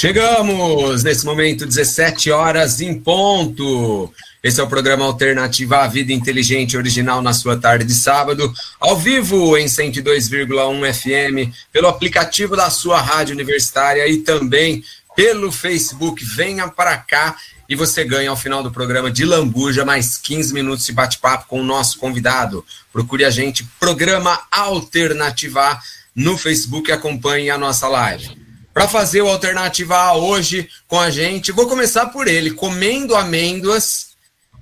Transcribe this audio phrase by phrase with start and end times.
[0.00, 4.14] Chegamos nesse momento, 17 horas em ponto.
[4.40, 8.96] Esse é o programa Alternativa à Vida Inteligente Original na sua tarde de sábado, ao
[8.96, 14.84] vivo em 102,1 FM, pelo aplicativo da sua rádio universitária e também
[15.16, 16.24] pelo Facebook.
[16.24, 17.36] Venha para cá
[17.68, 21.60] e você ganha ao final do programa de Lambuja mais 15 minutos de bate-papo com
[21.60, 22.64] o nosso convidado.
[22.92, 25.76] Procure a gente, Programa Alternativa
[26.14, 28.47] no Facebook e acompanhe a nossa live.
[28.78, 34.10] Para fazer o Alternativa A hoje com a gente, vou começar por ele, comendo amêndoas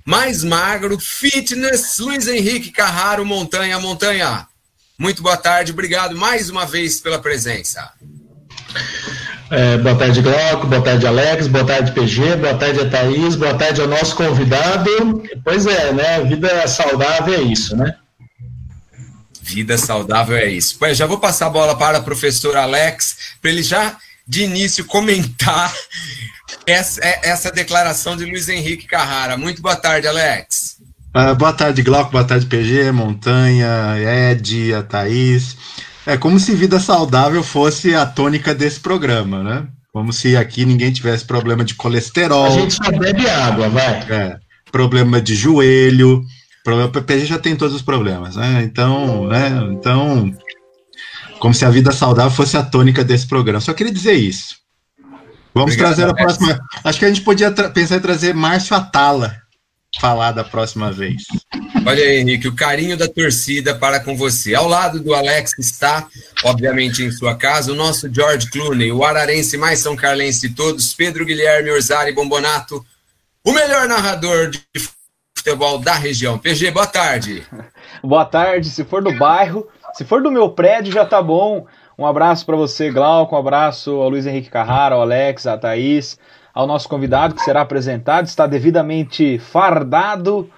[0.03, 4.47] mais magro, fitness, Luiz Henrique Carraro, Montanha, Montanha.
[4.97, 7.91] Muito boa tarde, obrigado mais uma vez pela presença.
[9.51, 13.81] É, boa tarde, Glauco, boa tarde, Alex, boa tarde, PG, boa tarde, Thaís, boa tarde
[13.81, 15.21] ao nosso convidado.
[15.43, 16.23] Pois é, né?
[16.23, 17.95] Vida saudável é isso, né?
[19.43, 20.75] Vida saudável é isso.
[20.79, 23.95] Pois já vou passar a bola para o professor Alex, para ele já
[24.27, 25.73] de início comentar
[26.65, 29.37] essa, é, essa declaração de Luiz Henrique Carrara.
[29.37, 30.77] Muito boa tarde, Alex.
[31.15, 32.11] Uh, boa tarde, Glauco.
[32.11, 35.55] Boa tarde, PG, Montanha, Ed, a Thaís.
[36.05, 39.67] É como se vida saudável fosse a tônica desse programa, né?
[39.91, 42.45] Como se aqui ninguém tivesse problema de colesterol.
[42.45, 44.05] A gente só bebe água, vai.
[44.09, 44.37] É,
[44.71, 46.23] problema de joelho.
[46.63, 48.61] Problema, o PG já tem todos os problemas, né?
[48.63, 49.49] Então, né?
[49.71, 50.33] Então,
[51.39, 53.61] como se a vida saudável fosse a tônica desse programa.
[53.61, 54.57] Só queria dizer isso.
[55.53, 56.21] Vamos Obrigado, trazer a Alex.
[56.21, 56.59] próxima.
[56.83, 59.41] Acho que a gente podia pensar em trazer Márcio Atala
[59.99, 61.23] falar da próxima vez.
[61.85, 64.53] Olha aí, Henrique, o carinho da torcida para com você.
[64.53, 66.07] Ao lado do Alex está,
[66.43, 70.93] obviamente, em sua casa, o nosso George Clooney, o ararense mais são carlense de todos,
[70.93, 72.85] Pedro Guilherme Orzari Bombonato,
[73.43, 74.61] o melhor narrador de
[75.35, 76.37] futebol da região.
[76.37, 77.43] PG, boa tarde.
[78.03, 78.69] boa tarde.
[78.69, 81.65] Se for do bairro, se for do meu prédio, já tá bom.
[81.97, 86.19] Um abraço para você, Glauco, um abraço ao Luiz Henrique Carrara, ao Alex, à Thaís,
[86.53, 90.49] ao nosso convidado que será apresentado, está devidamente fardado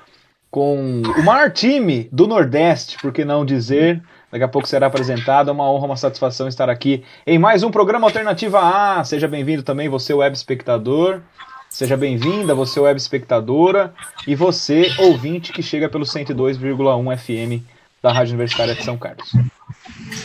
[0.52, 4.02] com o maior time do Nordeste, por que não dizer?
[4.32, 5.50] Daqui a pouco será apresentado.
[5.50, 9.04] É uma honra, uma satisfação estar aqui em mais um programa Alternativa A.
[9.04, 11.22] Seja bem-vindo também, você, web espectador.
[11.70, 13.94] Seja bem-vinda, você, web espectadora.
[14.28, 17.64] E você, ouvinte, que chega pelo 102,1 FM
[18.02, 19.32] da Rádio Universitária de São Carlos.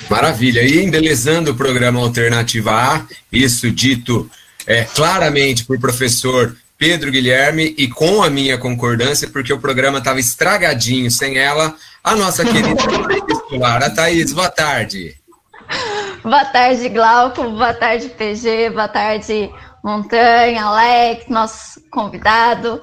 [0.09, 0.63] Maravilha.
[0.63, 4.31] E embelezando o programa Alternativa A, isso dito
[4.67, 10.21] é, claramente por professor Pedro Guilherme e com a minha concordância, porque o programa estava
[10.21, 12.75] estragadinho sem ela, a nossa querida
[13.27, 14.33] titular, a Thaís.
[14.33, 15.17] Boa tarde.
[16.23, 17.43] Boa tarde, Glauco.
[17.43, 18.71] Boa tarde, PG.
[18.71, 19.51] Boa tarde,
[19.83, 22.83] Montanha, Alex, nosso convidado.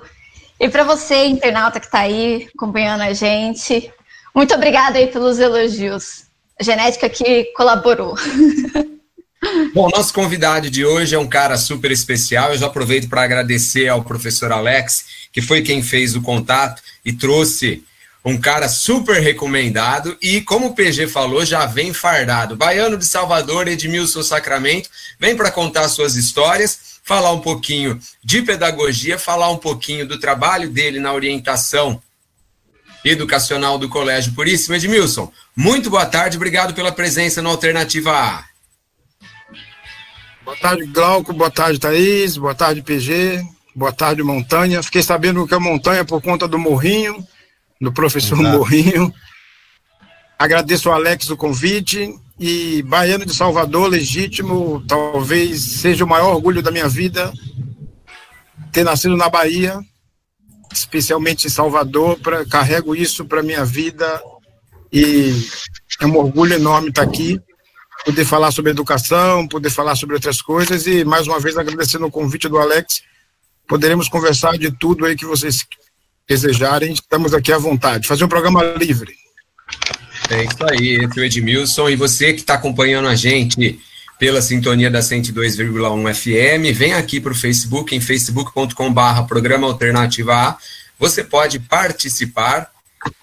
[0.59, 3.91] E para você, internauta que está aí acompanhando a gente,
[4.33, 6.23] muito obrigada aí pelos elogios.
[6.59, 8.15] A genética que colaborou.
[9.73, 12.51] Bom, nosso convidado de hoje é um cara super especial.
[12.51, 17.11] Eu já aproveito para agradecer ao professor Alex, que foi quem fez o contato e
[17.11, 17.83] trouxe
[18.23, 22.55] um cara super recomendado e, como o PG falou, já vem fardado.
[22.55, 24.89] Baiano de Salvador, Edmilson Sacramento,
[25.19, 30.69] vem para contar suas histórias, falar um pouquinho de pedagogia, falar um pouquinho do trabalho
[30.69, 31.99] dele na orientação
[33.03, 34.75] educacional do Colégio Puríssimo.
[34.75, 38.43] Edmilson, muito boa tarde, obrigado pela presença no Alternativa A.
[40.43, 43.43] Boa tarde, Glauco, boa tarde, Thaís, boa tarde, PG,
[43.75, 44.83] boa tarde, Montanha.
[44.83, 47.25] Fiquei sabendo que é Montanha por conta do Morrinho,
[47.79, 48.57] do professor Exato.
[48.57, 49.13] Morrinho.
[50.37, 56.63] Agradeço ao Alex o convite e Baiano de Salvador, legítimo, talvez seja o maior orgulho
[56.63, 57.31] da minha vida
[58.71, 59.79] ter nascido na Bahia,
[60.71, 64.21] especialmente em Salvador, pra, carrego isso para minha vida
[64.91, 65.33] e
[65.99, 67.39] é um orgulho enorme estar aqui,
[68.05, 72.11] poder falar sobre educação, poder falar sobre outras coisas e mais uma vez agradecendo o
[72.11, 73.01] convite do Alex,
[73.67, 75.65] poderemos conversar de tudo aí que vocês
[76.27, 79.13] desejarem, estamos aqui à vontade, fazer um programa livre.
[80.29, 83.79] É isso aí, esse é o Edmilson e você que está acompanhando a gente
[84.21, 86.77] pela sintonia da 102,1 FM.
[86.77, 90.57] Vem aqui para o Facebook, em facebook.com/barra Programa Alternativa A.
[90.99, 92.69] Você pode participar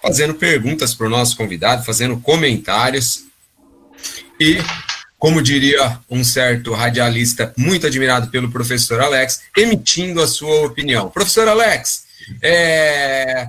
[0.01, 3.23] fazendo perguntas para o nosso convidado, fazendo comentários.
[4.37, 4.57] E,
[5.17, 11.09] como diria um certo radialista muito admirado pelo professor Alex, emitindo a sua opinião.
[11.09, 12.03] Professor Alex,
[12.41, 13.47] é,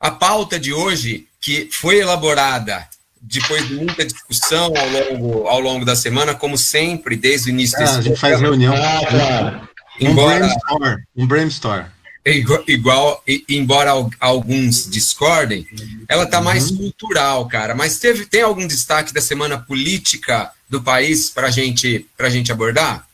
[0.00, 2.88] a pauta de hoje, que foi elaborada
[3.20, 7.76] depois de muita discussão ao longo, ao longo da semana, como sempre, desde o início
[7.76, 8.74] ah, desse A gente faz reunião.
[8.74, 9.68] Ah, claro.
[10.00, 10.96] Embora, um brainstorm.
[11.16, 11.84] Um brainstorm.
[12.24, 15.66] Igual, igual embora alguns discordem,
[16.06, 16.76] ela está mais uhum.
[16.76, 17.74] cultural, cara.
[17.74, 23.07] Mas teve, tem algum destaque da semana política do país para gente, a gente abordar?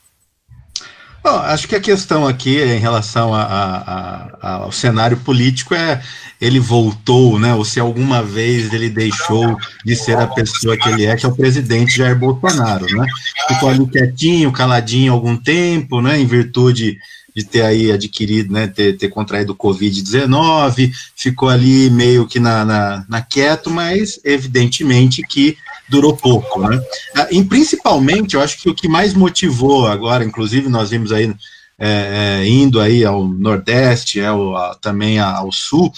[1.25, 6.03] Bom, acho que a questão aqui em relação a, a, a, ao cenário político é
[6.39, 7.55] ele voltou, né?
[7.55, 11.29] Ou se alguma vez ele deixou de ser a pessoa que ele é, que é
[11.29, 13.07] o presidente Jair Bolsonaro, né?
[13.49, 16.21] Ficou ali quietinho, caladinho algum tempo, né?
[16.21, 16.99] Em virtude
[17.35, 23.05] de ter aí adquirido, né, ter, ter contraído Covid-19, ficou ali meio que na, na,
[23.09, 25.57] na, quieto, mas evidentemente que
[25.89, 26.81] durou pouco, né.
[27.15, 31.35] Ah, e principalmente, eu acho que o que mais motivou agora, inclusive nós vimos aí
[31.79, 35.93] é, é, indo aí ao Nordeste, é, ao, também ao Sul,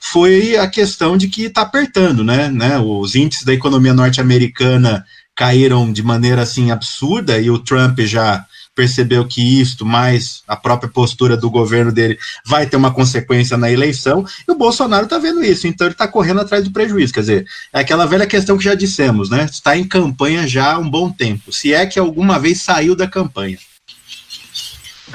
[0.00, 5.04] foi a questão de que está apertando, né, né, os índices da economia norte-americana
[5.34, 8.46] caíram de maneira assim absurda e o Trump já
[8.76, 13.72] percebeu que isto, mais a própria postura do governo dele, vai ter uma consequência na
[13.72, 17.14] eleição, e o Bolsonaro está vendo isso, então ele está correndo atrás do prejuízo.
[17.14, 19.46] Quer dizer, é aquela velha questão que já dissemos, né?
[19.50, 23.08] Está em campanha já há um bom tempo, se é que alguma vez saiu da
[23.08, 23.58] campanha.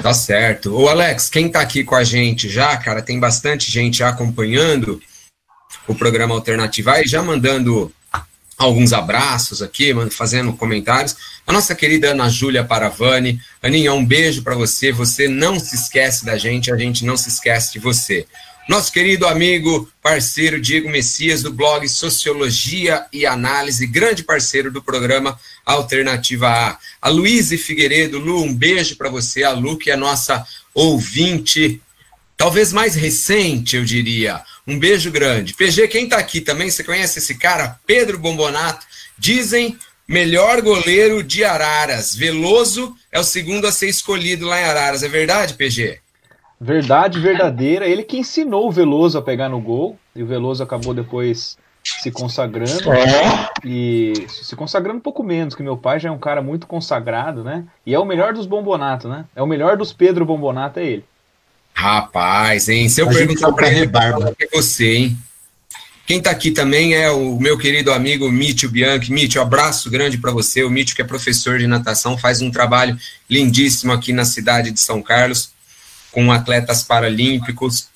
[0.02, 0.74] Tá certo.
[0.74, 5.00] O Alex, quem está aqui com a gente já, cara, tem bastante gente acompanhando
[5.86, 7.92] o programa Alternativa e já mandando
[8.58, 11.16] alguns abraços aqui, fazendo comentários.
[11.46, 13.40] A nossa querida Ana Júlia Paravani.
[13.62, 14.92] Aninha, um beijo para você.
[14.92, 18.26] Você não se esquece da gente, a gente não se esquece de você.
[18.68, 25.36] Nosso querido amigo, parceiro Diego Messias, do blog Sociologia e Análise, grande parceiro do programa
[25.66, 26.78] Alternativa A.
[27.00, 29.42] A Luíse Figueiredo, Lu, um beijo para você.
[29.42, 31.82] A Lu, que é nossa ouvinte,
[32.36, 34.40] talvez mais recente, eu diria.
[34.66, 35.54] Um beijo grande.
[35.54, 37.78] PG, quem está aqui também, você conhece esse cara?
[37.86, 38.86] Pedro Bombonato.
[39.18, 39.76] Dizem
[40.06, 42.14] melhor goleiro de Araras.
[42.14, 45.02] Veloso é o segundo a ser escolhido lá em Araras.
[45.02, 45.98] É verdade, PG?
[46.60, 47.86] Verdade verdadeira.
[47.86, 49.98] Ele que ensinou o Veloso a pegar no gol.
[50.14, 52.92] E o Veloso acabou depois se consagrando.
[52.92, 53.48] É.
[53.64, 57.42] E se consagrando um pouco menos, que meu pai já é um cara muito consagrado,
[57.42, 57.64] né?
[57.84, 59.24] E é o melhor dos Bombonato, né?
[59.34, 61.04] É o melhor dos Pedro Bombonato, é ele.
[61.74, 62.88] Rapaz, hein?
[62.88, 63.90] Se eu a perguntar para ele,
[64.38, 65.18] é você, hein?
[66.06, 69.12] Quem está aqui também é o meu querido amigo Mítio Bianchi.
[69.12, 70.62] Mítio, abraço grande para você.
[70.62, 72.98] O Mítio, que é professor de natação, faz um trabalho
[73.30, 75.50] lindíssimo aqui na cidade de São Carlos,
[76.10, 77.88] com atletas paralímpicos.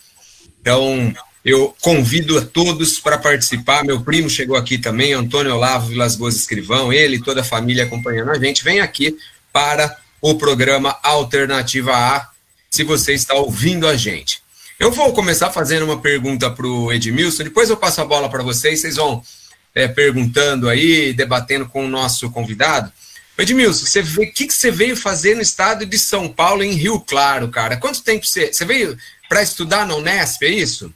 [0.61, 1.13] Então,
[1.45, 3.85] eu convido a todos para participar.
[3.85, 7.85] Meu primo chegou aqui também, Antônio Olavo Vilas Boas Escrivão, ele e toda a família
[7.85, 8.65] acompanhando a gente.
[8.65, 9.17] Vem aqui
[9.53, 12.36] para o programa Alternativa A
[12.77, 14.43] se você está ouvindo a gente.
[14.79, 18.43] Eu vou começar fazendo uma pergunta para o Edmilson, depois eu passo a bola para
[18.43, 19.23] vocês, vocês vão
[19.75, 22.93] é, perguntando aí, debatendo com o nosso convidado.
[23.39, 26.73] Edmilson, você vê, o que, que você veio fazer no estado de São Paulo, em
[26.73, 27.79] Rio Claro, cara?
[27.79, 30.93] Quanto tempo você, você veio para estudar na Unesp, é isso?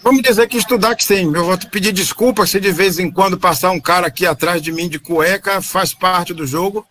[0.00, 1.24] Vamos dizer que estudar que sim.
[1.34, 4.62] Eu vou te pedir desculpa se de vez em quando passar um cara aqui atrás
[4.62, 6.86] de mim de cueca, faz parte do jogo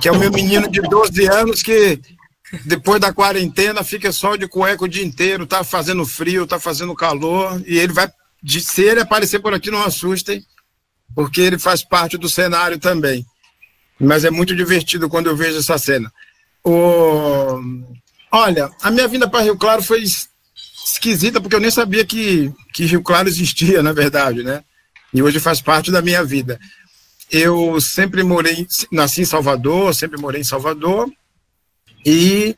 [0.00, 2.00] que é o meu menino de 12 anos que
[2.64, 6.94] depois da quarentena fica só de cueca o dia inteiro, tá fazendo frio, tá fazendo
[6.94, 8.10] calor, e ele vai,
[8.46, 10.42] se ele aparecer por aqui, não assustem,
[11.14, 13.24] porque ele faz parte do cenário também.
[14.00, 16.10] Mas é muito divertido quando eu vejo essa cena.
[16.64, 17.60] O...
[18.30, 20.02] Olha, a minha vinda para Rio Claro foi
[20.84, 24.62] esquisita, porque eu nem sabia que, que Rio Claro existia, na verdade, né?
[25.12, 26.60] E hoje faz parte da minha vida.
[27.30, 31.10] Eu sempre morei, nasci em Salvador, sempre morei em Salvador
[32.04, 32.56] e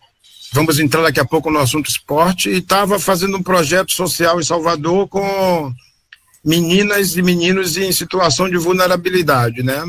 [0.53, 4.45] vamos entrar daqui a pouco no assunto esporte e estava fazendo um projeto social em
[4.45, 5.73] Salvador com
[6.45, 9.83] meninas e meninos em situação de vulnerabilidade, né?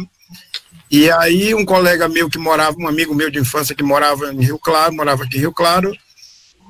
[0.90, 4.44] E aí um colega meu que morava, um amigo meu de infância que morava em
[4.44, 5.96] Rio Claro, morava aqui em Rio Claro,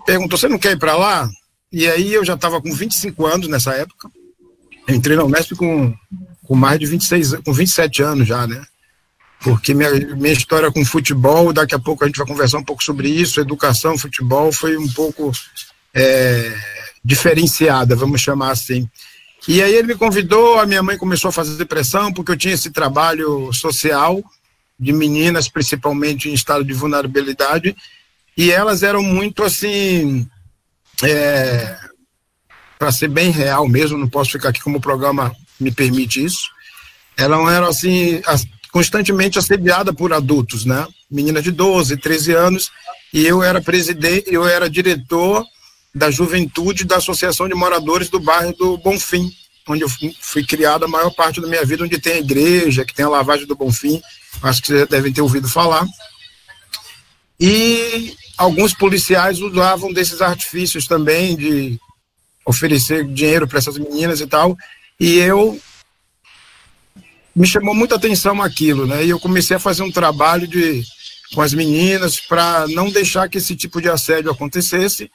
[0.05, 1.29] perguntou: "Você não quer ir para lá?"
[1.71, 4.09] E aí eu já estava com 25 anos nessa época.
[4.89, 5.93] entrei na Unesp com
[6.51, 8.61] com mais de 26, com 27 anos já, né?
[9.39, 12.83] Porque minha, minha história com futebol, daqui a pouco a gente vai conversar um pouco
[12.83, 15.31] sobre isso, educação, futebol, foi um pouco
[15.93, 16.53] é,
[17.05, 18.85] diferenciada, vamos chamar assim.
[19.47, 22.53] E aí ele me convidou, a minha mãe começou a fazer pressão, porque eu tinha
[22.53, 24.21] esse trabalho social,
[24.77, 27.73] de meninas, principalmente em estado de vulnerabilidade,
[28.35, 30.27] e elas eram muito assim,
[31.01, 31.77] é,
[32.77, 36.49] para ser bem real mesmo, não posso ficar aqui como programa me permite isso,
[37.17, 38.21] ela era assim,
[38.71, 40.87] constantemente assediada por adultos, né?
[41.09, 42.71] Menina de 12, 13 anos,
[43.13, 45.45] e eu era presidente, eu era diretor
[45.93, 49.29] da juventude da Associação de Moradores do bairro do Bonfim,
[49.67, 49.89] onde eu
[50.19, 53.09] fui criado a maior parte da minha vida, onde tem a igreja, que tem a
[53.09, 54.01] lavagem do Bonfim,
[54.41, 55.85] acho que vocês devem ter ouvido falar.
[57.39, 61.79] E alguns policiais usavam desses artifícios também de
[62.45, 64.57] oferecer dinheiro para essas meninas e tal,
[65.01, 65.59] e eu
[67.35, 69.03] me chamou muita atenção aquilo, né?
[69.03, 70.83] E eu comecei a fazer um trabalho de
[71.33, 75.09] com as meninas para não deixar que esse tipo de assédio acontecesse,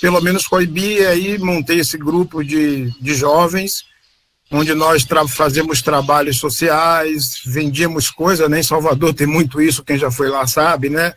[0.00, 3.84] pelo menos coibir, e aí montei esse grupo de, de jovens,
[4.50, 8.60] onde nós tra fazemos trabalhos sociais, vendíamos coisas, né?
[8.60, 11.12] Em Salvador tem muito isso, quem já foi lá sabe, né?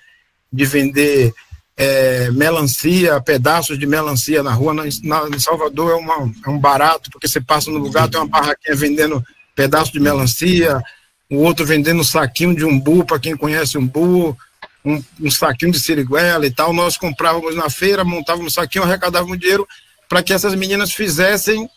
[0.52, 1.34] De vender
[1.82, 4.72] é, melancia, pedaços de melancia na rua.
[4.72, 8.20] Na, na, em Salvador é, uma, é um barato, porque você passa no lugar, tem
[8.20, 10.80] uma barraquinha vendendo pedaço de melancia,
[11.28, 14.38] o outro vendendo um saquinho de umbu, para quem conhece umbu,
[14.86, 16.72] um, um saquinho de siriguela e tal.
[16.72, 19.68] Nós comprávamos na feira, montávamos um saquinho, arrecadávamos dinheiro
[20.08, 21.68] para que essas meninas fizessem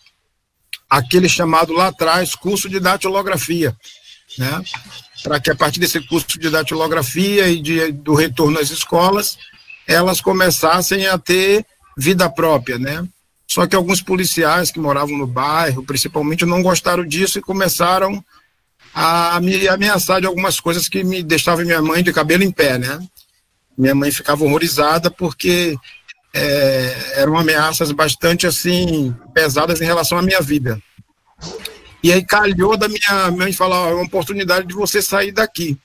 [0.90, 3.74] aquele chamado lá atrás curso de datilografia,
[4.36, 4.62] né?
[5.22, 9.38] Para que a partir desse curso de datilografia e de, do retorno às escolas,
[9.86, 11.64] elas começassem a ter
[11.96, 13.06] vida própria, né?
[13.46, 18.24] Só que alguns policiais que moravam no bairro, principalmente, não gostaram disso e começaram
[18.94, 22.78] a me ameaçar de algumas coisas que me deixavam minha mãe de cabelo em pé,
[22.78, 22.98] né?
[23.76, 25.76] Minha mãe ficava horrorizada porque
[26.32, 30.80] é, eram ameaças bastante assim pesadas em relação à minha vida.
[32.02, 35.78] E aí calhou da minha mãe falar, é uma oportunidade de você sair daqui.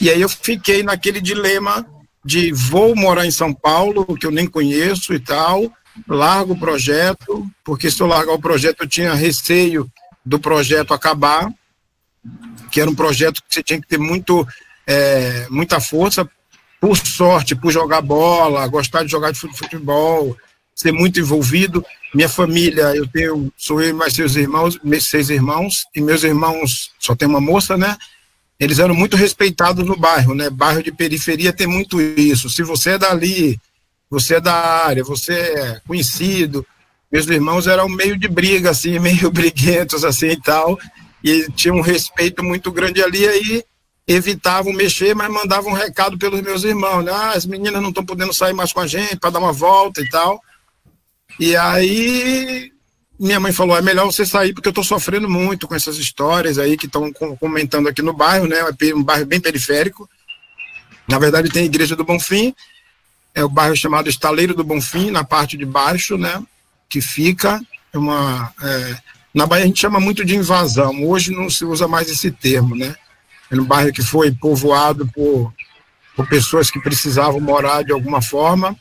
[0.00, 1.86] E aí eu fiquei naquele dilema
[2.24, 5.72] de vou morar em São Paulo, que eu nem conheço e tal,
[6.08, 9.90] largo o projeto, porque se eu largar o projeto eu tinha receio
[10.24, 11.52] do projeto acabar,
[12.70, 14.46] que era um projeto que você tinha que ter muito,
[14.86, 16.28] é, muita força,
[16.80, 20.36] por sorte, por jogar bola, gostar de jogar de futebol,
[20.74, 21.84] ser muito envolvido.
[22.14, 26.24] Minha família, eu tenho, sou eu e mais seus irmãos, meus seis irmãos, e meus
[26.24, 27.96] irmãos, só tem uma moça, né?
[28.58, 30.48] Eles eram muito respeitados no bairro, né?
[30.48, 32.48] Bairro de periferia tem muito isso.
[32.48, 33.58] Se você é dali,
[34.08, 36.64] você é da área, você é conhecido.
[37.10, 40.78] Meus irmãos eram meio de briga, assim, meio briguentos, assim e tal
[41.22, 43.64] e tinha um respeito muito grande ali, aí
[44.06, 47.12] evitavam mexer, mas mandavam um recado pelos meus irmãos, né?
[47.12, 50.00] Ah, as meninas não estão podendo sair mais com a gente para dar uma volta
[50.00, 50.40] e tal.
[51.38, 52.71] E aí
[53.26, 56.58] minha mãe falou, é melhor você sair porque eu estou sofrendo muito com essas histórias
[56.58, 58.58] aí que estão comentando aqui no bairro, né?
[58.58, 60.08] É um bairro bem periférico.
[61.08, 62.54] Na verdade tem a Igreja do Bonfim,
[63.34, 66.42] é o bairro chamado Estaleiro do Bonfim, na parte de baixo, né?
[66.88, 67.60] Que fica
[67.94, 68.96] uma é,
[69.34, 71.04] na Bahia a gente chama muito de invasão.
[71.04, 72.94] Hoje não se usa mais esse termo, né?
[73.50, 75.52] É um bairro que foi povoado por,
[76.14, 78.76] por pessoas que precisavam morar de alguma forma.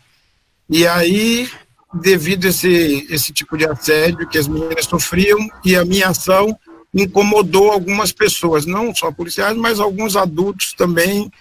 [0.70, 1.50] E aí,
[1.94, 6.58] devido a esse, esse tipo de assédio que as meninas sofriam, e a minha ação
[6.94, 11.32] incomodou algumas pessoas, não só policiais, mas alguns adultos também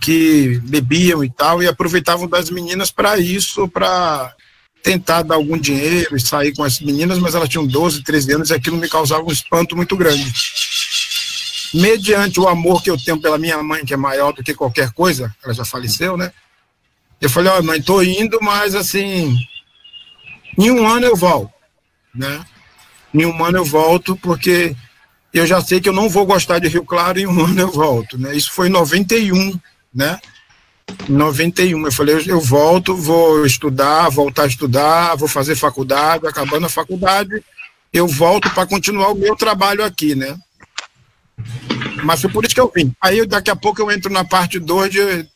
[0.00, 4.34] que bebiam e tal, e aproveitavam das meninas para isso, para
[4.82, 8.50] tentar dar algum dinheiro e sair com as meninas, mas elas tinham 12, 13 anos
[8.50, 10.32] e aquilo me causava um espanto muito grande.
[11.74, 14.90] Mediante o amor que eu tenho pela minha mãe, que é maior do que qualquer
[14.92, 16.32] coisa, ela já faleceu, né?
[17.20, 19.36] Eu falei, ó, oh, mãe, tô indo, mas assim,
[20.58, 21.52] em um ano eu volto,
[22.14, 22.44] né?
[23.14, 24.74] Em um ano eu volto, porque
[25.32, 27.70] eu já sei que eu não vou gostar de Rio Claro, em um ano eu
[27.70, 28.34] volto, né?
[28.34, 29.58] Isso foi em 91,
[29.94, 30.18] né?
[31.08, 31.86] 91.
[31.86, 37.42] Eu falei, eu volto, vou estudar, voltar a estudar, vou fazer faculdade, acabando a faculdade,
[37.92, 40.38] eu volto para continuar o meu trabalho aqui, né?
[42.04, 42.94] Mas foi por isso que eu vim.
[43.00, 45.26] Aí daqui a pouco eu entro na parte 2 de,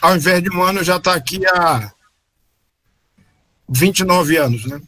[0.00, 1.92] ao invés de um ano, já está aqui há
[3.68, 4.80] 29 anos, né?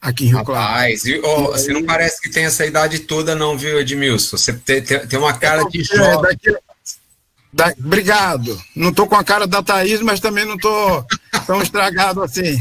[0.00, 0.62] Aqui em Rio Claro.
[0.62, 4.36] Rapaz, e, oh, você não parece que tem essa idade toda, não, viu, Edmilson?
[4.36, 6.22] Você tem, tem, uma cara de é, jovem.
[6.22, 6.56] Daqui,
[7.52, 8.60] da, obrigado.
[8.74, 11.04] Não tô com a cara da Thaís, mas também não tô
[11.46, 12.58] tão estragado assim.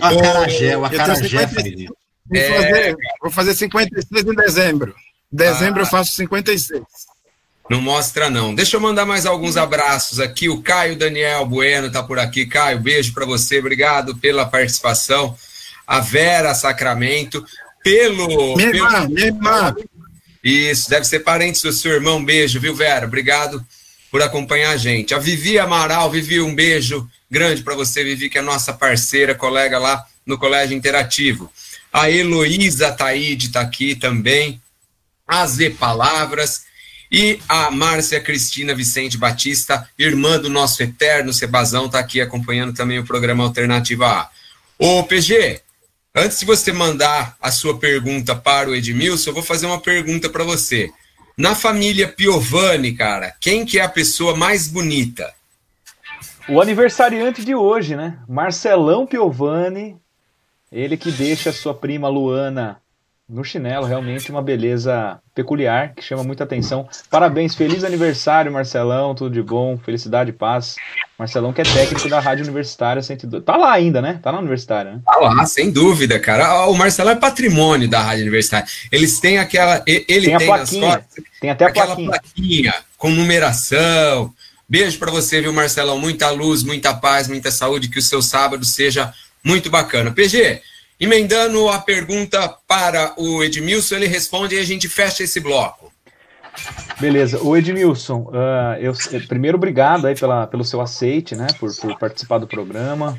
[0.00, 2.48] O acarajé, o acarajé, vou, é...
[2.48, 4.94] fazer, vou fazer 56 em dezembro.
[5.32, 5.82] Dezembro ah.
[5.84, 6.82] eu faço 56.
[7.70, 8.52] Não mostra, não.
[8.52, 10.48] Deixa eu mandar mais alguns abraços aqui.
[10.48, 12.44] O Caio Daniel Bueno tá por aqui.
[12.44, 13.60] Caio, beijo para você.
[13.60, 15.38] Obrigado pela participação.
[15.86, 17.44] A Vera Sacramento,
[17.80, 18.56] pelo.
[18.56, 18.86] Minha pelo...
[18.86, 19.76] irmã, minha irmã.
[20.42, 22.24] Isso, deve ser parente do seu irmão.
[22.24, 23.06] Beijo, viu, Vera?
[23.06, 23.64] Obrigado
[24.10, 25.14] por acompanhar a gente.
[25.14, 29.78] A Vivi Amaral, Vivi, um beijo grande para você, Vivi, que é nossa parceira, colega
[29.78, 31.48] lá no Colégio Interativo.
[31.92, 34.60] A Heloísa Taide está aqui também.
[35.24, 36.68] A Z Palavras.
[37.10, 42.98] E a Márcia Cristina Vicente Batista, irmã do nosso eterno Sebazão, está aqui acompanhando também
[42.98, 44.30] o programa Alternativa A.
[44.78, 45.60] Ô, PG,
[46.14, 50.28] Antes de você mandar a sua pergunta para o Edmilson, eu vou fazer uma pergunta
[50.28, 50.90] para você.
[51.38, 55.32] Na família Piovani, cara, quem que é a pessoa mais bonita?
[56.48, 58.18] O aniversariante de hoje, né?
[58.28, 59.96] Marcelão Piovani,
[60.72, 62.82] ele que deixa sua prima Luana
[63.30, 66.88] no chinelo, realmente uma beleza peculiar que chama muita atenção.
[67.08, 70.74] Parabéns, feliz aniversário, Marcelão, tudo de bom, felicidade e paz.
[71.16, 73.44] Marcelão que é técnico da Rádio Universitária 102.
[73.44, 74.18] Tá lá ainda, né?
[74.20, 75.00] Tá na Universitária, né?
[75.04, 76.66] Tá lá, sem dúvida, cara.
[76.66, 78.66] O Marcelão é patrimônio da Rádio Universitária.
[78.90, 79.82] Eles têm aquela.
[79.86, 80.96] Ele tem, tem plaquinha.
[80.96, 82.10] Costas, tem até aquela plaquinha.
[82.10, 84.32] plaquinha com numeração.
[84.68, 85.98] Beijo para você, viu, Marcelão?
[85.98, 89.12] Muita luz, muita paz, muita saúde, que o seu sábado seja
[89.44, 90.10] muito bacana.
[90.10, 90.62] PG,
[91.00, 95.90] emendando a pergunta para o Edmilson, ele responde e a gente fecha esse bloco.
[97.00, 97.42] Beleza.
[97.42, 98.92] O Edmilson, uh, eu,
[99.26, 103.18] primeiro obrigado aí pela, pelo seu aceite, né, por, por participar do programa.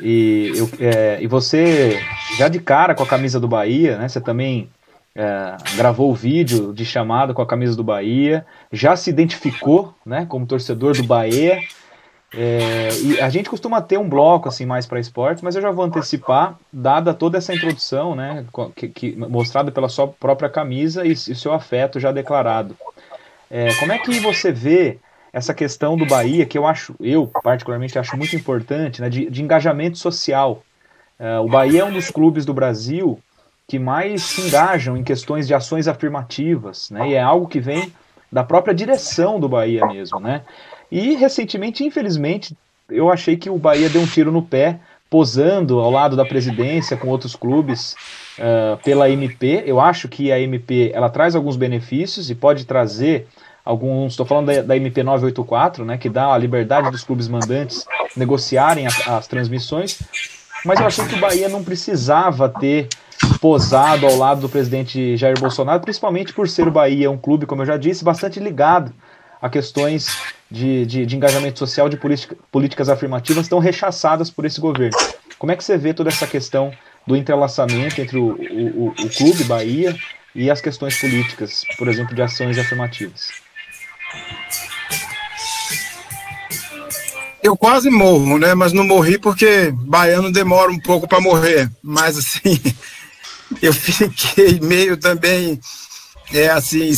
[0.00, 1.98] E, eu, é, e você,
[2.36, 4.68] já de cara com a camisa do Bahia, né, você também
[5.14, 10.26] é, gravou o vídeo de chamada com a camisa do Bahia, já se identificou né,
[10.28, 11.58] como torcedor do Bahia.
[12.34, 15.70] É, e a gente costuma ter um bloco assim mais para esportes, mas eu já
[15.70, 21.12] vou antecipar, dada toda essa introdução, né, que, que mostrada pela sua própria camisa e,
[21.12, 22.74] e seu afeto já declarado.
[23.50, 24.98] É, como é que você vê
[25.30, 29.42] essa questão do Bahia, que eu acho, eu particularmente acho muito importante, né, de, de
[29.42, 30.62] engajamento social?
[31.18, 33.18] É, o Bahia é um dos clubes do Brasil
[33.68, 37.08] que mais se engajam em questões de ações afirmativas, né?
[37.08, 37.92] E é algo que vem
[38.30, 40.42] da própria direção do Bahia mesmo, né?
[40.92, 42.54] E recentemente, infelizmente,
[42.90, 46.98] eu achei que o Bahia deu um tiro no pé, posando ao lado da presidência
[46.98, 47.96] com outros clubes
[48.38, 49.62] uh, pela MP.
[49.64, 53.26] Eu acho que a MP ela traz alguns benefícios e pode trazer
[53.64, 54.12] alguns.
[54.12, 58.86] Estou falando da, da, MP 984, né, que dá a liberdade dos clubes mandantes negociarem
[58.86, 59.98] as, as transmissões.
[60.62, 62.88] Mas eu achei que o Bahia não precisava ter
[63.40, 67.62] posado ao lado do presidente Jair Bolsonaro, principalmente por ser o Bahia um clube, como
[67.62, 68.92] eu já disse, bastante ligado
[69.42, 70.06] a questões
[70.48, 74.96] de, de, de engajamento social, de política, políticas afirmativas tão rechaçadas por esse governo.
[75.36, 76.72] Como é que você vê toda essa questão
[77.04, 79.96] do entrelaçamento entre o, o, o clube Bahia
[80.32, 83.30] e as questões políticas, por exemplo, de ações afirmativas?
[87.42, 88.54] Eu quase morro, né?
[88.54, 91.68] Mas não morri porque baiano demora um pouco para morrer.
[91.82, 92.60] Mas assim,
[93.60, 95.58] eu fiquei meio também,
[96.32, 96.90] é assim,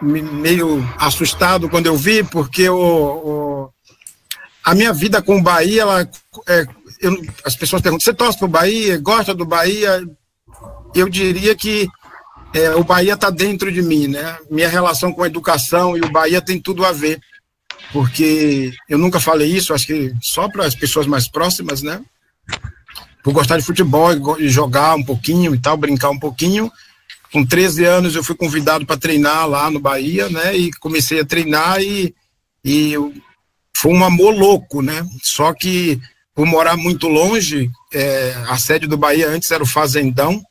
[0.00, 3.70] meio assustado quando eu vi, porque o, o
[4.64, 6.08] a minha vida com o Bahia, ela,
[6.48, 6.66] é,
[7.00, 10.02] eu, as pessoas perguntam, você torce para o Bahia, gosta do Bahia?
[10.94, 11.88] Eu diria que
[12.54, 14.36] é, o Bahia está dentro de mim, né?
[14.50, 17.20] Minha relação com a educação e o Bahia tem tudo a ver,
[17.92, 22.00] porque eu nunca falei isso, acho que só para as pessoas mais próximas, né?
[23.22, 26.70] por gostar de futebol e jogar um pouquinho e tal, brincar um pouquinho.
[27.32, 30.56] Com 13 anos eu fui convidado para treinar lá no Bahia, né?
[30.56, 32.14] E comecei a treinar e,
[32.64, 32.94] e
[33.74, 35.06] foi um amor louco, né?
[35.22, 36.00] Só que
[36.34, 40.42] por morar muito longe, é, a sede do Bahia antes era o Fazendão,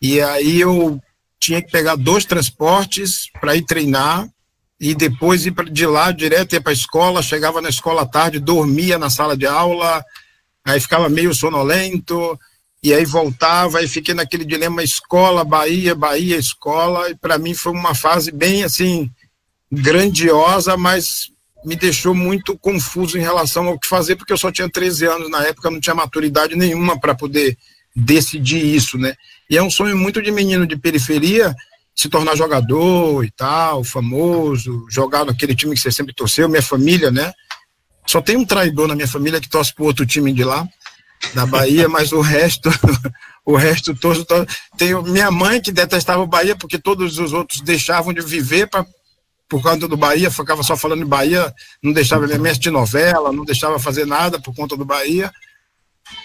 [0.00, 1.00] e aí eu
[1.40, 4.28] tinha que pegar dois transportes para ir treinar
[4.80, 7.22] e depois ir de lá direto ir para a escola.
[7.22, 10.04] Chegava na escola à tarde, dormia na sala de aula,
[10.64, 12.38] aí ficava meio sonolento,
[12.82, 17.72] e aí voltava, e fiquei naquele dilema escola, Bahia, Bahia, escola, e para mim foi
[17.72, 19.10] uma fase bem assim,
[19.70, 21.30] grandiosa, mas
[21.64, 25.30] me deixou muito confuso em relação ao que fazer, porque eu só tinha 13 anos
[25.30, 27.58] na época, não tinha maturidade nenhuma para poder
[27.94, 29.14] decidir isso, né?
[29.50, 31.54] E é um sonho muito de menino de periferia
[31.94, 37.10] se tornar jogador e tal, famoso, jogar naquele time que você sempre torceu, minha família,
[37.10, 37.32] né?
[38.06, 40.66] Só tem um traidor na minha família que torce pro outro time de lá,
[41.34, 42.70] da Bahia, mas o resto,
[43.44, 44.46] o resto todo, todo.
[44.76, 48.84] Tem minha mãe que detestava o Bahia porque todos os outros deixavam de viver pra,
[49.48, 51.52] por conta do Bahia, ficava só falando de Bahia,
[51.82, 55.32] não deixava me assistir novela, não deixava fazer nada por conta do Bahia.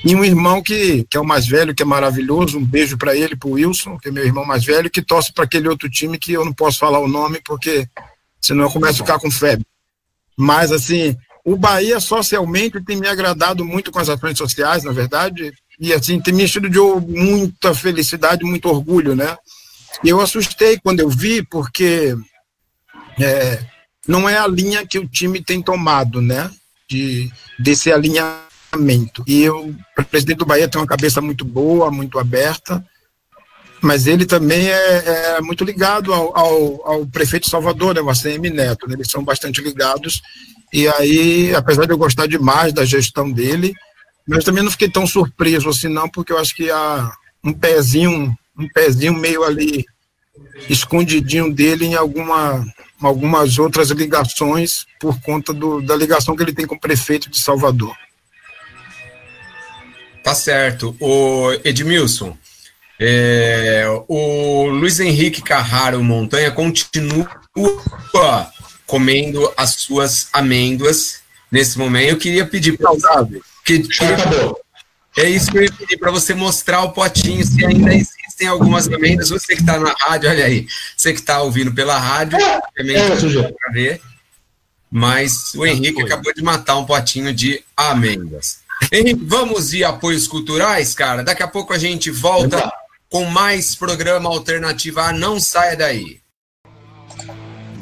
[0.03, 3.15] E um irmão que, que é o mais velho, que é maravilhoso, um beijo para
[3.15, 5.89] ele, para o Wilson, que é meu irmão mais velho, que torce para aquele outro
[5.89, 7.87] time que eu não posso falar o nome porque
[8.41, 9.65] senão eu começo a ficar com febre.
[10.37, 15.53] Mas assim, o Bahia socialmente tem me agradado muito com as ações sociais, na verdade,
[15.79, 19.35] e assim tem me enchido de muita felicidade, muito orgulho, né?
[20.03, 22.15] Eu assustei quando eu vi, porque
[23.19, 23.59] é,
[24.07, 26.49] não é a linha que o time tem tomado, né?
[26.89, 27.29] De,
[27.59, 29.23] desse alinhamento.
[29.27, 32.83] E eu, o presidente do Bahia tem uma cabeça muito boa, muito aberta,
[33.81, 38.09] mas ele também é, é muito ligado ao, ao, ao, prefeito de Salvador, né, o
[38.09, 40.21] ACM Neto, né, eles são bastante ligados
[40.73, 43.75] e aí, apesar de eu gostar demais da gestão dele,
[44.27, 47.11] mas também não fiquei tão surpreso assim, não, porque eu acho que há
[47.43, 49.85] um pezinho, um pezinho meio ali
[50.67, 52.65] escondidinho dele em alguma,
[52.99, 57.39] algumas outras ligações por conta do, da ligação que ele tem com o prefeito de
[57.39, 57.95] Salvador.
[60.23, 60.95] Tá certo.
[60.99, 62.35] O Edmilson,
[62.99, 67.29] É, o Luiz Henrique Carraro Montanha continua
[68.93, 72.11] comendo as suas amêndoas nesse momento.
[72.11, 72.91] Eu queria pedir para
[73.65, 74.03] que, que
[75.17, 78.87] é isso que eu ia pedir para você mostrar o potinho, se ainda existem algumas
[78.87, 79.31] amêndoas.
[79.31, 83.51] Você que está na rádio, olha aí, você que está ouvindo pela rádio, obviamente é,
[83.51, 83.99] para ver.
[84.91, 88.59] Mas o Henrique acabou de matar um potinho de amêndoas.
[88.91, 91.23] Henrique, vamos de apoios culturais, cara.
[91.23, 92.71] Daqui a pouco a gente volta
[93.09, 95.11] com mais programa Alternativa A.
[95.11, 96.22] Não saia daí.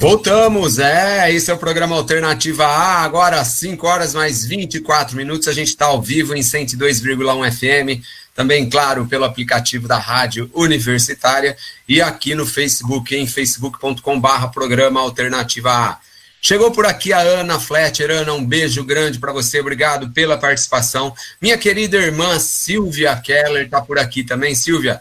[0.02, 5.54] Voltamos, é, esse é o programa Alternativa A, agora 5 horas mais 24 minutos, a
[5.54, 11.56] gente está ao vivo em 102,1 FM, também, claro, pelo aplicativo da Rádio Universitária
[11.88, 16.00] e aqui no Facebook, em facebook.com barra programa Alternativa A.
[16.42, 18.10] Chegou por aqui a Ana Fletcher.
[18.10, 21.14] Ana, um beijo grande para você, obrigado pela participação.
[21.40, 24.56] Minha querida irmã Silvia Keller está por aqui também.
[24.56, 25.00] Silvia,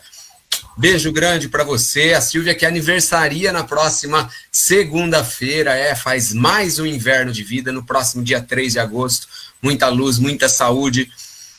[0.80, 2.14] Beijo grande para você.
[2.14, 7.84] A Silvia que aniversaria na próxima segunda-feira, é, faz mais um inverno de vida no
[7.84, 9.28] próximo dia 3 de agosto.
[9.60, 11.12] Muita luz, muita saúde,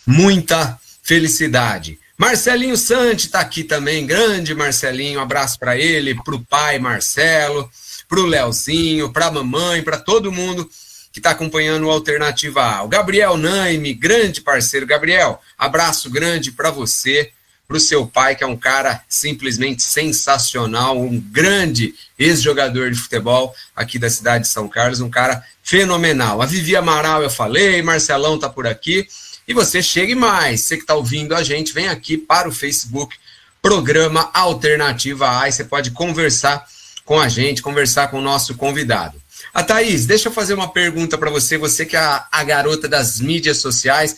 [0.07, 1.99] muita felicidade.
[2.17, 7.69] Marcelinho Santi está aqui também, grande Marcelinho, um abraço para ele, para o pai Marcelo,
[8.09, 10.67] para o Leozinho, para a mamãe, para todo mundo
[11.13, 12.81] que está acompanhando o Alternativa A.
[12.81, 14.87] O Gabriel Naime, grande parceiro.
[14.87, 17.31] Gabriel, abraço grande para você
[17.71, 23.55] para o seu pai, que é um cara simplesmente sensacional, um grande ex-jogador de futebol
[23.73, 26.41] aqui da cidade de São Carlos, um cara fenomenal.
[26.41, 29.07] A Vivi Amaral eu falei, Marcelão tá por aqui.
[29.47, 33.15] E você chegue mais, você que está ouvindo a gente, vem aqui para o Facebook,
[33.61, 36.65] programa Alternativa A, e você pode conversar
[37.05, 39.21] com a gente, conversar com o nosso convidado.
[39.53, 42.87] A Thaís, deixa eu fazer uma pergunta para você, você que é a, a garota
[42.87, 44.15] das mídias sociais,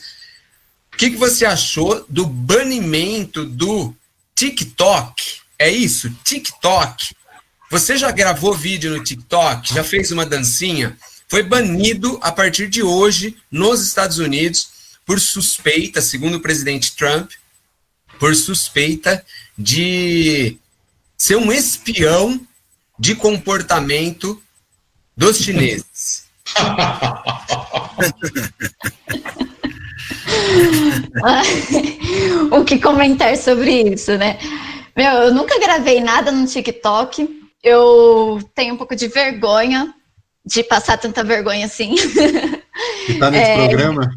[0.94, 3.92] o que, que você achou do banimento do
[4.32, 5.40] TikTok?
[5.58, 6.08] É isso?
[6.22, 7.16] TikTok.
[7.68, 9.74] Você já gravou vídeo no TikTok?
[9.74, 10.96] Já fez uma dancinha?
[11.28, 14.68] Foi banido a partir de hoje nos Estados Unidos
[15.04, 17.32] por suspeita, segundo o presidente Trump,
[18.20, 19.26] por suspeita
[19.58, 20.56] de
[21.18, 22.40] ser um espião
[22.96, 24.40] de comportamento
[25.16, 26.22] dos chineses.
[32.50, 34.38] o que comentar sobre isso, né?
[34.96, 37.42] Meu, eu nunca gravei nada no TikTok.
[37.62, 39.92] Eu tenho um pouco de vergonha
[40.44, 41.94] de passar tanta vergonha assim.
[43.08, 43.68] E tá nesse é...
[43.68, 44.10] programa?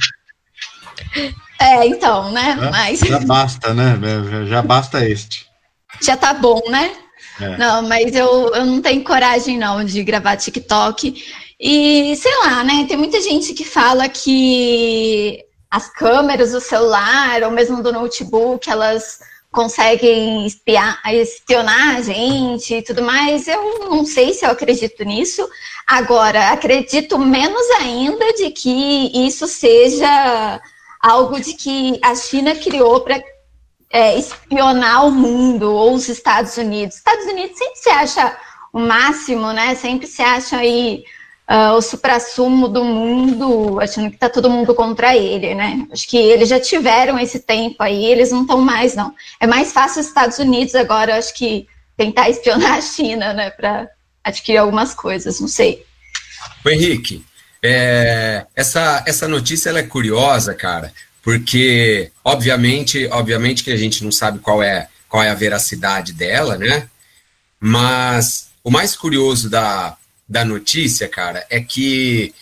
[1.60, 2.58] É, então, né?
[2.60, 3.00] Já, mas...
[3.00, 3.98] já basta, né?
[4.48, 5.48] Já basta este.
[6.02, 6.92] Já tá bom, né?
[7.40, 7.58] É.
[7.58, 11.24] Não, mas eu, eu não tenho coragem não de gravar TikTok.
[11.60, 12.86] E sei lá, né?
[12.88, 19.20] Tem muita gente que fala que as câmeras do celular ou mesmo do notebook, elas
[19.52, 23.48] conseguem espiar, espionar a gente e tudo mais.
[23.48, 25.48] Eu não sei se eu acredito nisso.
[25.86, 30.62] Agora, acredito menos ainda de que isso seja
[31.02, 33.22] algo de que a China criou para
[33.90, 36.98] é, espionar o mundo ou os Estados Unidos.
[36.98, 38.38] Estados Unidos sempre se acha
[38.74, 39.76] o máximo, né?
[39.76, 41.04] Sempre se acha aí
[41.50, 45.88] uh, o suprassumo do mundo, achando que está todo mundo contra ele, né?
[45.92, 49.14] Acho que eles já tiveram esse tempo aí, eles não estão mais, não.
[49.40, 53.90] É mais fácil os Estados Unidos agora, acho que tentar espionar a China, né, para
[54.24, 55.86] adquirir algumas coisas, não sei.
[56.64, 57.26] O Henrique,
[57.64, 64.12] é, essa, essa notícia ela é curiosa, cara, porque obviamente, obviamente que a gente não
[64.12, 66.90] sabe qual é qual é a veracidade dela, né?
[67.60, 69.96] Mas o mais curioso da,
[70.28, 72.34] da notícia, cara, é que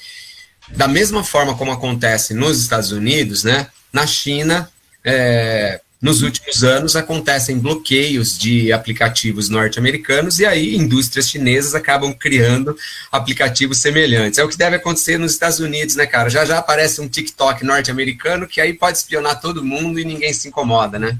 [0.69, 4.69] da mesma forma como acontece nos Estados Unidos, né, na China,
[5.03, 12.77] é, nos últimos anos acontecem bloqueios de aplicativos norte-americanos e aí indústrias chinesas acabam criando
[13.11, 14.37] aplicativos semelhantes.
[14.37, 16.29] É o que deve acontecer nos Estados Unidos, né, cara?
[16.29, 20.47] Já já aparece um TikTok norte-americano que aí pode espionar todo mundo e ninguém se
[20.47, 21.17] incomoda, né?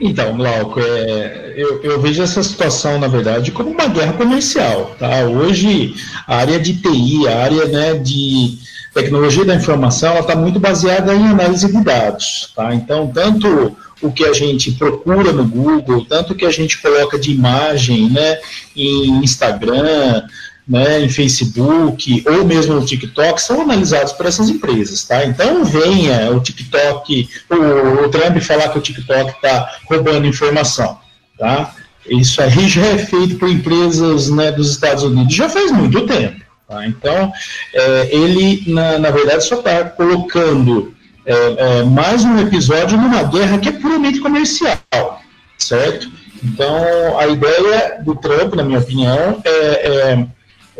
[0.00, 4.94] Então, Glauco, é, eu, eu, vejo essa situação, na verdade, como uma guerra comercial.
[4.98, 5.24] Tá?
[5.24, 5.94] Hoje,
[6.26, 8.58] a área de TI, a área né, de
[8.92, 12.52] tecnologia da informação, está muito baseada em análise de dados.
[12.54, 12.74] Tá?
[12.74, 17.18] Então, tanto o que a gente procura no Google, tanto o que a gente coloca
[17.18, 18.38] de imagem né,
[18.76, 20.22] em Instagram,
[20.66, 25.24] né, em Facebook ou mesmo no TikTok são analisados por essas empresas, tá?
[25.24, 30.98] Então venha o TikTok, o, o Trump falar que o TikTok está roubando informação,
[31.38, 31.74] tá?
[32.08, 36.40] Isso aí já é feito por empresas né, dos Estados Unidos já faz muito tempo.
[36.68, 36.86] Tá?
[36.86, 37.32] Então,
[37.72, 43.58] é, ele, na, na verdade, só está colocando é, é, mais um episódio numa guerra
[43.58, 44.78] que é puramente comercial,
[45.58, 46.10] certo?
[46.42, 50.26] Então, a ideia do Trump, na minha opinião, é, é,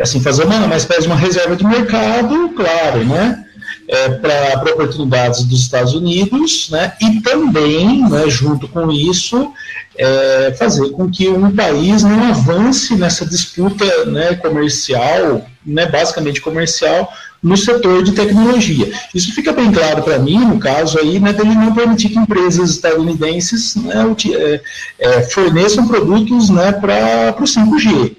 [0.02, 3.42] assim, fazer uma, uma espécie de uma reserva de mercado, claro, né?
[3.88, 6.92] É, para oportunidades dos Estados Unidos, né?
[7.00, 9.52] E também, né, junto com isso,
[9.98, 17.12] é, fazer com que um país não avance nessa disputa né, comercial, né, basicamente comercial,
[17.42, 18.90] no setor de tecnologia.
[19.14, 22.70] Isso fica bem claro para mim, no caso aí, né, dele não permitir que empresas
[22.70, 24.60] estadunidenses né, é,
[24.98, 28.16] é, forneçam produtos né, para o 5G.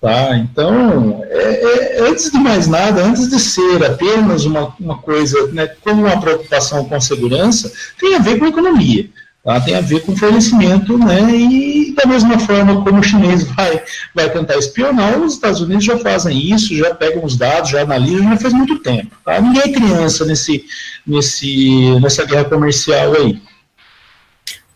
[0.00, 0.36] Tá?
[0.36, 5.66] Então, é, é, antes de mais nada, antes de ser apenas uma, uma coisa né,
[5.82, 9.10] como uma preocupação com segurança, tem a ver com economia.
[9.42, 9.60] Tá?
[9.60, 11.34] Tem a ver com fornecimento, né?
[11.34, 13.82] E da mesma forma como o chinês vai,
[14.14, 18.28] vai tentar espionar, os Estados Unidos já fazem isso, já pegam os dados, já analisam,
[18.28, 19.16] já faz muito tempo.
[19.24, 19.40] Tá?
[19.40, 20.64] Ninguém é criança nesse,
[21.04, 23.40] nesse, nessa guerra comercial aí.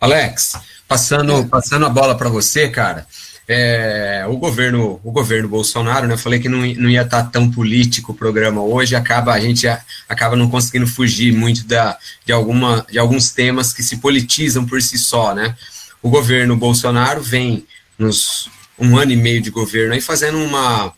[0.01, 3.07] Alex, passando, passando a bola para você, cara.
[3.47, 7.29] É, o governo o governo Bolsonaro, né, eu falei que não, não ia estar tá
[7.29, 9.67] tão político o programa hoje, acaba a gente
[10.07, 14.81] acaba não conseguindo fugir muito da, de, alguma, de alguns temas que se politizam por
[14.81, 15.55] si só, né?
[16.01, 17.65] O governo Bolsonaro vem
[17.97, 20.93] nos um ano e meio de governo aí fazendo uma,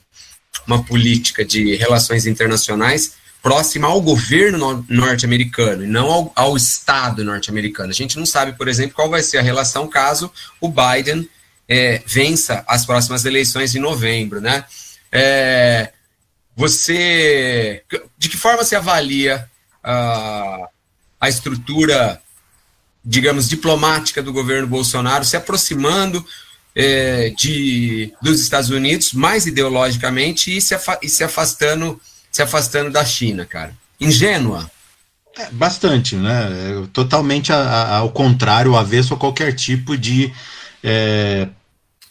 [0.67, 7.91] uma política de relações internacionais próxima ao governo norte-americano e não ao, ao Estado norte-americano.
[7.91, 11.29] A gente não sabe, por exemplo, qual vai ser a relação caso o Biden
[11.67, 14.65] é, vença as próximas eleições em novembro, né?
[15.11, 15.91] É,
[16.55, 17.83] você,
[18.17, 19.49] de que forma você avalia
[19.83, 20.69] a,
[21.19, 22.21] a estrutura,
[23.03, 26.25] digamos, diplomática do governo Bolsonaro se aproximando
[26.75, 31.99] é, de, dos Estados Unidos mais ideologicamente e se, e se afastando
[32.35, 33.73] se afastando da China, cara?
[33.97, 34.69] Ingênua?
[35.37, 36.49] É, bastante, né?
[36.51, 40.33] É, totalmente a, a, ao contrário, avesso a qualquer tipo de
[40.87, 41.47] é,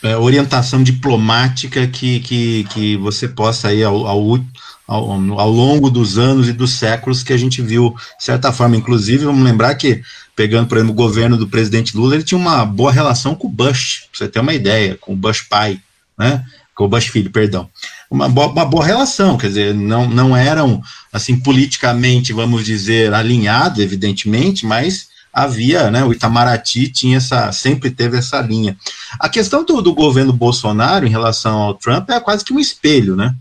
[0.02, 4.40] é, orientação diplomática que, que, que você possa aí ao, ao,
[4.88, 8.76] ao, ao, longo dos anos e dos séculos que a gente viu, de certa forma,
[8.76, 10.02] inclusive, vamos lembrar que,
[10.34, 13.50] pegando, por exemplo, o governo do presidente Lula, ele tinha uma boa relação com o
[13.50, 15.80] Bush, pra você ter uma ideia, com o Bush pai,
[16.18, 17.70] né, com o Bush filho, perdão,
[18.10, 20.82] uma boa, uma boa relação, quer dizer, não, não eram,
[21.12, 28.16] assim, politicamente, vamos dizer, alinhados, evidentemente, mas havia, né, o Itamaraty tinha essa, sempre teve
[28.16, 28.76] essa linha.
[29.18, 33.16] A questão do, do governo Bolsonaro em relação ao Trump é quase que um espelho,
[33.16, 33.34] né?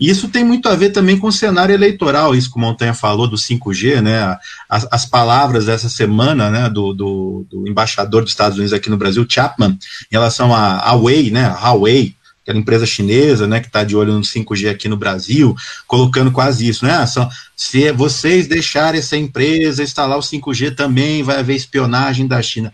[0.00, 2.94] E isso tem muito a ver também com o cenário eleitoral, isso que o Montanha
[2.94, 4.36] falou do 5G, né?
[4.68, 8.96] As, as palavras dessa semana, né, do, do, do, embaixador dos Estados Unidos aqui no
[8.96, 9.76] Brasil, Chapman, em
[10.12, 12.14] relação a Huawei, né, Huawei,
[12.48, 15.54] aquela empresa chinesa, né, que está de olho no 5G aqui no Brasil,
[15.86, 17.06] colocando quase isso, né?
[17.06, 22.72] São, se vocês deixarem essa empresa instalar o 5G também vai haver espionagem da China.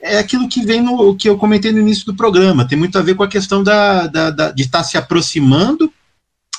[0.00, 3.02] É aquilo que vem no que eu comentei no início do programa, tem muito a
[3.02, 5.90] ver com a questão da, da, da de estar tá se aproximando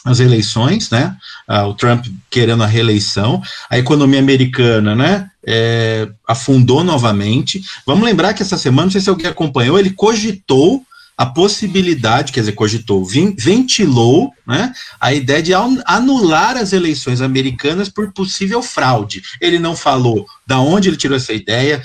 [0.04, 1.16] as eleições, né?
[1.48, 5.30] Ah, o Trump querendo a reeleição, a economia americana, né?
[5.46, 7.64] É, afundou novamente.
[7.86, 10.84] Vamos lembrar que essa semana, não sei se alguém acompanhou, ele cogitou
[11.18, 18.12] a possibilidade, quer dizer, cogitou, ventilou né, a ideia de anular as eleições americanas por
[18.12, 19.22] possível fraude.
[19.40, 21.82] Ele não falou da onde ele tirou essa ideia,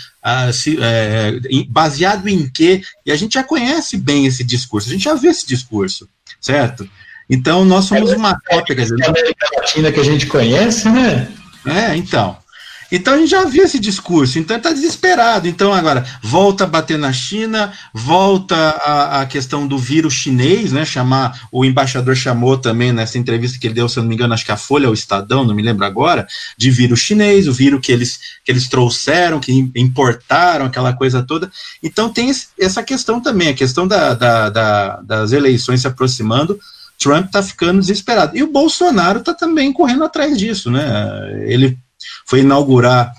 [0.53, 1.39] se, é,
[1.69, 5.31] baseado em quê, e a gente já conhece bem esse discurso, a gente já viu
[5.31, 6.09] esse discurso,
[6.41, 6.89] certo?
[7.29, 8.75] Então, nós somos uma cópia.
[8.75, 11.29] Quer dizer, a América Latina que a gente conhece, né?
[11.65, 12.37] É, então.
[12.91, 15.47] Então a gente já viu esse discurso, então está desesperado.
[15.47, 20.85] Então agora volta a bater na China, volta a, a, questão do vírus chinês, né?
[20.85, 24.35] Chamar o embaixador chamou também nessa entrevista que ele deu, se eu não me engano,
[24.35, 26.27] acho que a Folha ou o Estadão, não me lembro agora,
[26.57, 31.51] de vírus chinês, o vírus que eles que eles trouxeram, que importaram, aquela coisa toda.
[31.83, 36.59] Então tem essa questão também, a questão da, da, da, das eleições se aproximando.
[36.99, 38.37] Trump está ficando desesperado.
[38.37, 40.87] E o Bolsonaro está também correndo atrás disso, né?
[41.47, 41.79] Ele
[42.27, 43.13] foi inaugurar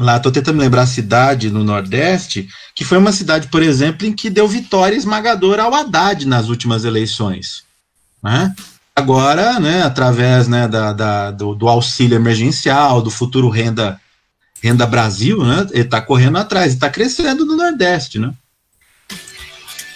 [0.00, 4.12] lá, estou tentando lembrar a cidade no Nordeste, que foi uma cidade, por exemplo, em
[4.12, 7.62] que deu vitória esmagadora ao Haddad nas últimas eleições.
[8.22, 8.54] Né?
[8.96, 14.00] Agora, né, através né, da, da do, do, auxílio emergencial, do futuro renda,
[14.62, 18.18] renda Brasil, né, ele está correndo atrás, está crescendo no Nordeste.
[18.18, 18.32] Né?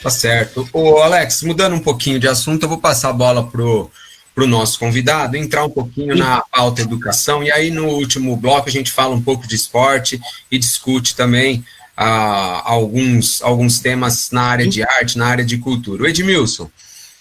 [0.03, 0.69] Tá certo.
[0.73, 3.91] Ô, Alex, mudando um pouquinho de assunto, eu vou passar a bola pro
[4.35, 8.69] para o nosso convidado, entrar um pouquinho na pauta educação, e aí no último bloco
[8.69, 10.21] a gente fala um pouco de esporte
[10.51, 11.65] e discute também
[11.97, 16.03] ah, alguns, alguns temas na área de arte, na área de cultura.
[16.03, 16.69] O Edmilson,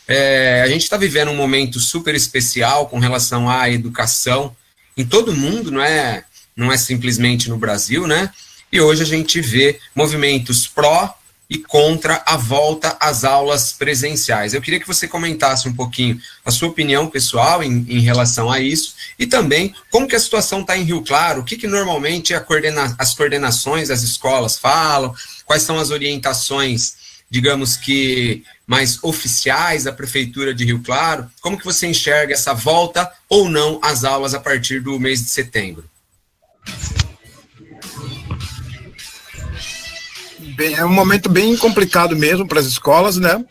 [0.08, 4.56] é, a gente está vivendo um momento super especial com relação à educação
[4.98, 6.24] em todo mundo, não é?
[6.56, 8.30] não é simplesmente no Brasil, né?
[8.72, 11.14] E hoje a gente vê movimentos pró
[11.50, 14.54] e contra a volta às aulas presenciais.
[14.54, 18.60] Eu queria que você comentasse um pouquinho a sua opinião pessoal em, em relação a
[18.60, 22.38] isso e também como que a situação está em Rio Claro, o que, que normalmente
[22.42, 25.14] coordena as coordenações das escolas falam,
[25.46, 26.96] quais são as orientações,
[27.30, 33.12] digamos que mais oficiais da Prefeitura de Rio Claro, como que você enxerga essa volta
[33.28, 35.84] ou não às aulas a partir do mês de setembro?
[40.56, 43.44] Bem, é um momento bem complicado mesmo para as escolas, né?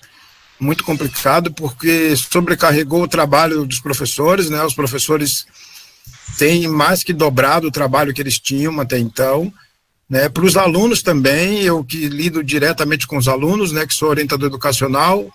[0.58, 4.62] Muito complicado, porque sobrecarregou o trabalho dos professores, né?
[4.64, 5.46] Os professores
[6.38, 9.52] têm mais que dobrado o trabalho que eles tinham até então.
[10.08, 14.10] Né, para os alunos também, eu que lido diretamente com os alunos, né, que sou
[14.10, 15.26] orientador educacional,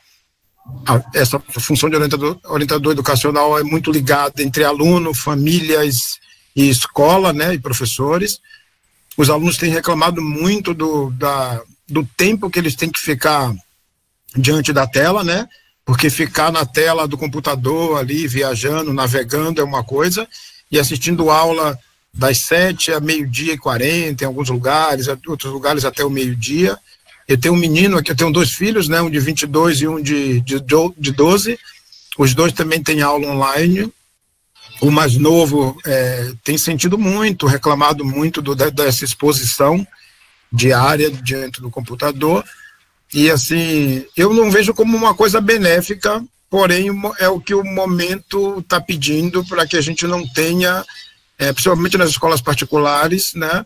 [1.15, 6.19] essa função de orientador, orientador educacional é muito ligada entre aluno, famílias
[6.55, 8.39] e escola, né, e professores
[9.17, 13.51] os alunos têm reclamado muito do, da, do tempo que eles têm que ficar
[14.35, 15.49] diante da tela, né?
[15.83, 20.27] Porque ficar na tela do computador ali, viajando, navegando é uma coisa,
[20.71, 21.77] e assistindo aula
[22.13, 26.77] das sete a meio-dia e quarenta, em alguns lugares, em outros lugares até o meio-dia.
[27.27, 29.01] Eu tenho um menino aqui, eu tenho dois filhos, né?
[29.01, 30.61] Um de 22 e um de, de,
[30.97, 31.59] de 12.
[32.19, 33.91] Os dois também têm aula online
[34.81, 39.85] o mais novo é, tem sentido muito, reclamado muito do, dessa exposição
[40.51, 42.43] diária diante do computador.
[43.13, 48.59] E assim, eu não vejo como uma coisa benéfica, porém é o que o momento
[48.59, 50.83] está pedindo para que a gente não tenha,
[51.37, 53.65] é, principalmente nas escolas particulares, né,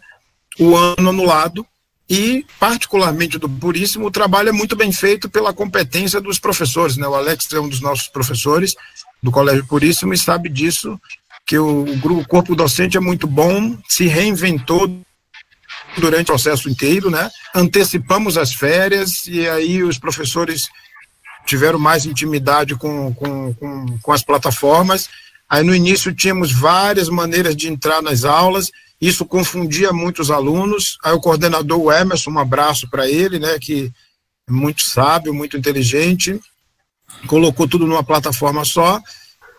[0.59, 1.65] o ano anulado.
[2.11, 6.97] E, particularmente do Puríssimo, o trabalho é muito bem feito pela competência dos professores.
[6.97, 7.07] Né?
[7.07, 8.75] O Alex é um dos nossos professores
[9.23, 10.99] do Colégio Puríssimo e sabe disso,
[11.45, 15.01] que o, o corpo docente é muito bom, se reinventou
[15.97, 17.29] durante o processo inteiro, né?
[17.55, 20.67] Antecipamos as férias e aí os professores
[21.45, 25.07] tiveram mais intimidade com, com, com, com as plataformas.
[25.49, 28.69] Aí no início tínhamos várias maneiras de entrar nas aulas,
[29.01, 30.97] isso confundia muitos alunos.
[31.03, 33.91] Aí o coordenador Emerson, um abraço para ele, né, que
[34.47, 36.39] é muito sábio, muito inteligente,
[37.25, 39.01] colocou tudo numa plataforma só.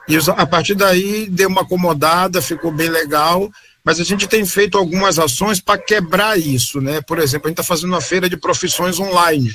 [0.08, 3.50] E a partir daí deu uma acomodada, ficou bem legal.
[3.84, 7.00] Mas a gente tem feito algumas ações para quebrar isso, né?
[7.00, 9.50] Por exemplo, a gente está fazendo uma feira de profissões online.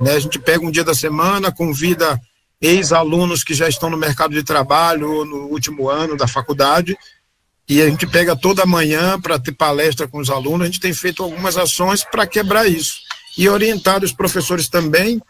[0.00, 0.12] Né?
[0.12, 2.18] A gente pega um dia da semana, convida
[2.60, 6.96] ex-alunos que já estão no mercado de trabalho no último ano da faculdade,
[7.68, 10.62] e a gente pega toda manhã para ter palestra com os alunos.
[10.62, 12.98] A gente tem feito algumas ações para quebrar isso
[13.36, 15.20] e orientar os professores também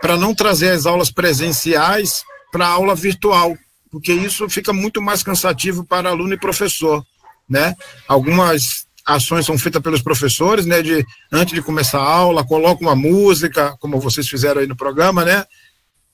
[0.00, 2.22] para não trazer as aulas presenciais
[2.52, 3.56] para a aula virtual,
[3.90, 7.04] porque isso fica muito mais cansativo para aluno e professor,
[7.48, 7.74] né?
[8.06, 10.82] Algumas ações são feitas pelos professores, né?
[10.82, 15.24] De antes de começar a aula, coloca uma música, como vocês fizeram aí no programa,
[15.24, 15.44] né?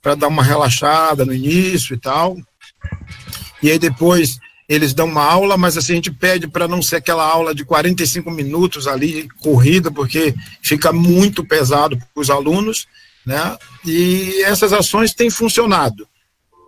[0.00, 2.37] Para dar uma relaxada no início e tal.
[3.62, 6.96] E aí depois eles dão uma aula, mas assim a gente pede para não ser
[6.96, 12.87] aquela aula de 45 minutos ali corrida, porque fica muito pesado para os alunos,
[13.27, 13.57] né?
[13.85, 16.09] E essas ações têm funcionado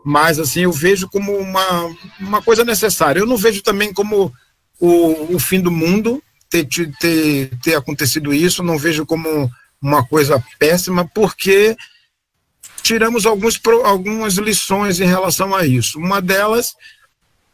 [0.09, 3.19] mas assim eu vejo como uma, uma coisa necessária.
[3.19, 4.33] Eu não vejo também como
[4.79, 6.65] o, o fim do mundo ter,
[7.01, 9.51] ter, ter acontecido isso, não vejo como
[9.83, 11.77] uma coisa péssima, porque
[12.85, 15.99] tiramos alguns, algumas lições em relação a isso.
[15.99, 16.77] Uma delas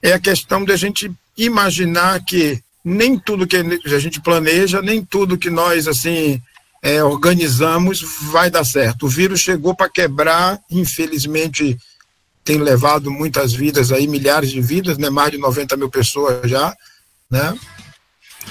[0.02, 5.04] é a questão de a gente imaginar que nem tudo que a gente planeja, nem
[5.04, 6.42] tudo que nós assim
[6.82, 9.06] é, organizamos vai dar certo.
[9.06, 11.78] O vírus chegou para quebrar, infelizmente,
[12.44, 15.08] tem levado muitas vidas aí, milhares de vidas, né?
[15.08, 16.76] Mais de 90 mil pessoas já,
[17.30, 17.56] né?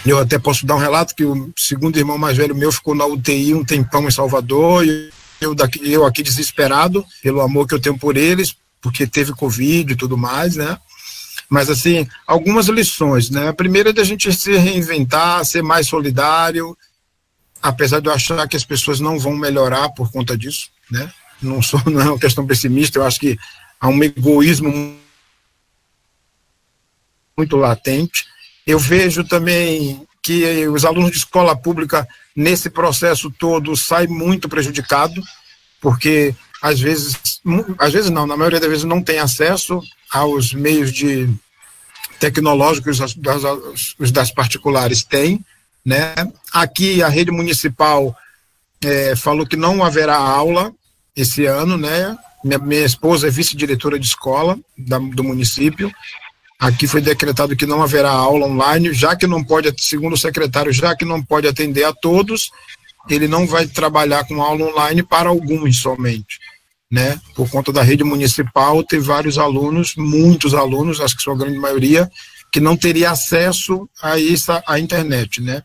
[0.06, 3.06] Eu até posso dar um relato que o segundo irmão mais velho meu ficou na
[3.06, 5.10] UTI um tempão em Salvador e
[5.42, 9.92] eu, daqui, eu aqui desesperado pelo amor que eu tenho por eles, porque teve Covid
[9.92, 10.78] e tudo mais, né?
[11.52, 13.50] Mas, assim, algumas lições, né?
[13.50, 16.78] A primeira é da gente se reinventar, ser mais solidário,
[17.62, 21.12] apesar de eu achar que as pessoas não vão melhorar por conta disso, né?
[21.42, 23.38] Não, sou, não é uma questão pessimista, eu acho que
[23.82, 24.98] há um egoísmo
[27.36, 28.24] muito latente.
[28.66, 35.26] Eu vejo também que os alunos de escola pública, nesse processo todo, saem muito prejudicados,
[35.82, 37.42] porque às vezes,
[37.78, 39.82] às vezes não, na maioria das vezes não tem acesso
[40.12, 41.30] aos meios de
[42.20, 43.42] tecnológicos das,
[43.98, 45.44] os das particulares têm,
[45.84, 46.14] né?
[46.54, 48.16] Aqui a rede municipal
[48.84, 50.72] é, falou que não haverá aula
[51.16, 52.16] esse ano, né?
[52.44, 55.92] Minha, minha esposa é vice-diretora de escola da, do município.
[56.60, 60.72] Aqui foi decretado que não haverá aula online, já que não pode, segundo o secretário,
[60.72, 62.52] já que não pode atender a todos,
[63.10, 66.40] ele não vai trabalhar com aula online para alguns somente,
[66.92, 67.20] né?
[67.34, 72.12] Por conta da rede municipal, tem vários alunos, muitos alunos, acho que sua grande maioria,
[72.52, 75.64] que não teria acesso a isso, à internet, né?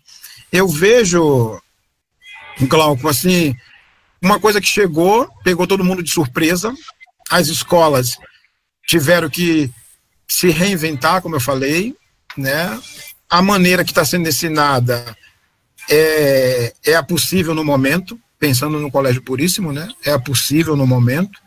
[0.53, 1.61] Eu vejo,
[2.61, 3.57] Glauco, assim,
[4.23, 6.73] uma coisa que chegou, pegou todo mundo de surpresa,
[7.29, 8.17] as escolas
[8.87, 9.69] tiveram que
[10.29, 11.97] se reinventar, como eu falei,
[12.37, 12.81] né?
[13.29, 15.17] A maneira que está sendo ensinada
[15.91, 19.89] é, é a possível no momento, pensando no Colégio Puríssimo, né?
[20.05, 21.39] É possível no momento,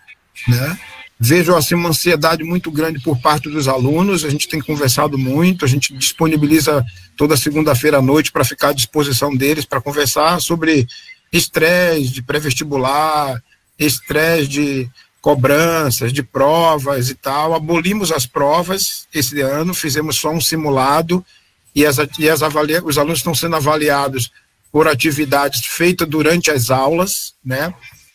[0.47, 0.79] né?
[1.19, 4.23] Vejo assim uma ansiedade muito grande por parte dos alunos.
[4.23, 6.83] A gente tem conversado muito, a gente disponibiliza
[7.17, 10.87] toda segunda-feira à noite para ficar à disposição deles para conversar sobre
[11.31, 13.43] estresse de pré-vestibular,
[13.77, 14.89] estresse de
[15.21, 17.53] cobranças de provas e tal.
[17.53, 21.23] Abolimos as provas esse ano, fizemos só um simulado
[21.75, 24.31] e, as, e as avalia, os alunos estão sendo avaliados
[24.71, 27.73] por atividades feitas durante as aulas, né?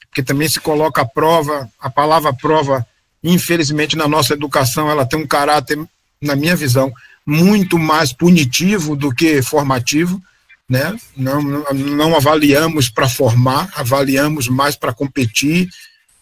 [0.08, 2.86] Porque também se coloca a prova, a palavra prova,
[3.22, 5.78] infelizmente na nossa educação, ela tem um caráter,
[6.20, 6.92] na minha visão,
[7.26, 10.22] muito mais punitivo do que formativo,
[10.68, 10.96] né?
[11.16, 15.68] Não, não avaliamos para formar, avaliamos mais para competir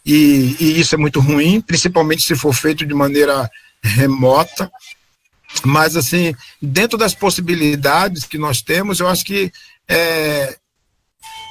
[0.04, 3.50] e, e isso é muito ruim, principalmente se for feito de maneira
[3.82, 4.70] remota.
[5.64, 9.52] Mas, assim, dentro das possibilidades que nós temos, eu acho que
[9.88, 10.56] é,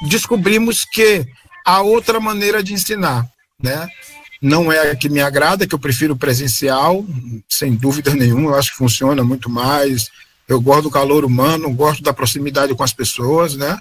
[0.08, 1.26] descobrimos que
[1.66, 3.28] há outra maneira de ensinar,
[3.62, 3.88] né?
[4.42, 7.06] Não é a que me agrada, que eu prefiro presencial,
[7.48, 10.10] sem dúvida nenhuma, eu acho que funciona muito mais.
[10.48, 13.78] Eu gosto do calor humano, gosto da proximidade com as pessoas, né?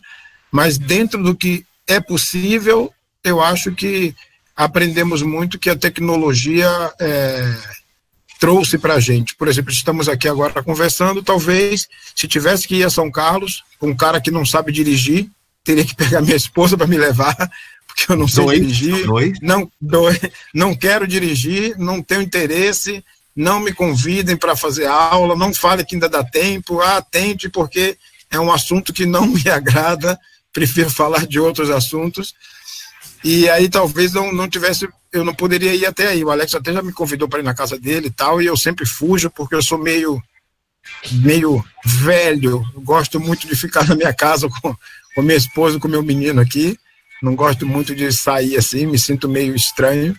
[0.52, 2.92] Mas dentro do que é possível,
[3.24, 4.14] eu acho que
[4.54, 6.68] aprendemos muito que a tecnologia
[7.00, 7.56] é,
[8.40, 9.36] trouxe para a gente.
[9.36, 11.86] Por exemplo, estamos aqui agora conversando, talvez,
[12.16, 15.28] se tivesse que ir a São Carlos, um cara que não sabe dirigir,
[15.62, 17.36] teria que pegar minha esposa para me levar,
[17.86, 19.38] porque eu não sei dois, dirigir, dois.
[19.42, 20.18] Não, dois,
[20.54, 23.04] não quero dirigir, não tenho interesse,
[23.36, 27.98] não me convidem para fazer aula, não fale que ainda dá tempo, ah, tente, porque
[28.30, 30.18] é um assunto que não me agrada,
[30.50, 32.34] prefiro falar de outros assuntos.
[33.22, 36.24] E aí talvez não, não tivesse, eu não poderia ir até aí.
[36.24, 38.56] O Alex até já me convidou para ir na casa dele e tal, e eu
[38.56, 40.22] sempre fujo porque eu sou meio
[41.12, 42.64] meio velho.
[42.76, 44.74] Gosto muito de ficar na minha casa com,
[45.14, 46.78] com minha esposa, com meu menino aqui.
[47.22, 50.16] Não gosto muito de sair assim, me sinto meio estranho.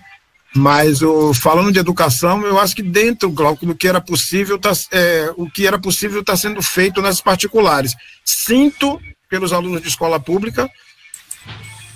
[0.54, 4.72] Mas o, falando de educação, eu acho que dentro, Glauco, do que era possível, tá,
[4.92, 7.96] é, o que era possível está sendo feito nas particulares.
[8.26, 10.70] Sinto pelos alunos de escola pública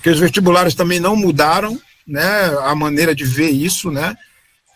[0.05, 4.15] que os vestibulares também não mudaram, né, a maneira de ver isso, né,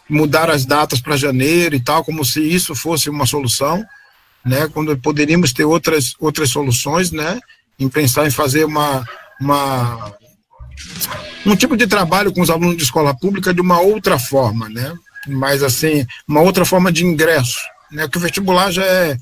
[0.10, 3.86] mudar as datas para janeiro e tal, como se isso fosse uma solução,
[4.44, 7.40] né, quando poderíamos ter outras outras soluções, né,
[7.78, 9.08] em pensar em fazer uma
[9.40, 10.16] uma
[11.46, 14.96] um tipo de trabalho com os alunos de escola pública de uma outra forma, né,
[15.28, 17.60] mas assim, uma outra forma de ingresso,
[17.92, 19.16] né, que o vestibular já é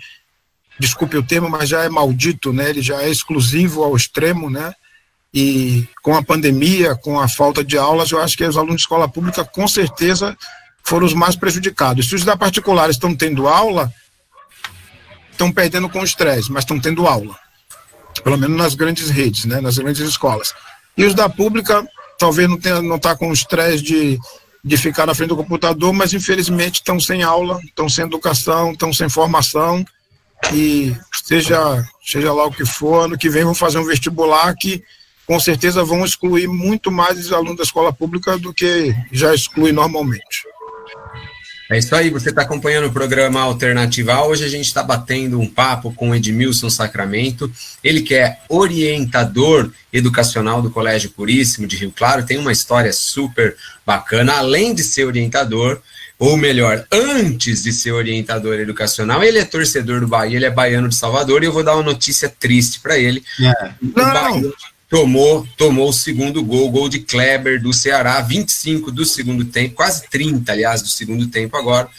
[0.80, 4.74] desculpe o termo, mas já é maldito, né, ele já é exclusivo ao extremo, né,
[5.34, 8.82] e com a pandemia, com a falta de aulas, eu acho que os alunos de
[8.82, 10.38] escola pública, com certeza,
[10.84, 12.08] foram os mais prejudicados.
[12.08, 13.92] Se os da particular estão tendo aula,
[15.32, 17.38] estão perdendo com o estresse, mas estão tendo aula.
[18.24, 20.54] Pelo menos nas grandes redes, né, nas grandes escolas.
[20.98, 21.86] E os da pública,
[22.18, 24.18] talvez não tenha, não está com o estresse de,
[24.64, 28.92] de ficar na frente do computador, mas infelizmente estão sem aula, estão sem educação, estão
[28.92, 29.86] sem formação.
[30.54, 34.84] E seja, seja lá o que for, ano que vem vão fazer um vestibular que
[35.28, 39.74] com certeza vão excluir muito mais os alunos da escola pública do que já exclui
[39.74, 40.48] normalmente.
[41.70, 44.24] É isso aí, você está acompanhando o programa Alternativa.
[44.24, 47.52] Hoje a gente está batendo um papo com Edmilson Sacramento,
[47.84, 53.58] ele que é orientador educacional do Colégio Puríssimo de Rio Claro, tem uma história super
[53.86, 55.82] bacana, além de ser orientador,
[56.18, 60.88] ou melhor, antes de ser orientador educacional, ele é torcedor do Bahia, ele é baiano
[60.88, 63.22] de Salvador, e eu vou dar uma notícia triste para ele.
[63.42, 63.72] É.
[63.94, 64.54] Não,
[64.90, 70.08] tomou, tomou o segundo gol, gol de Kleber do Ceará, 25 do segundo tempo, quase
[70.10, 71.90] 30, aliás, do segundo tempo agora,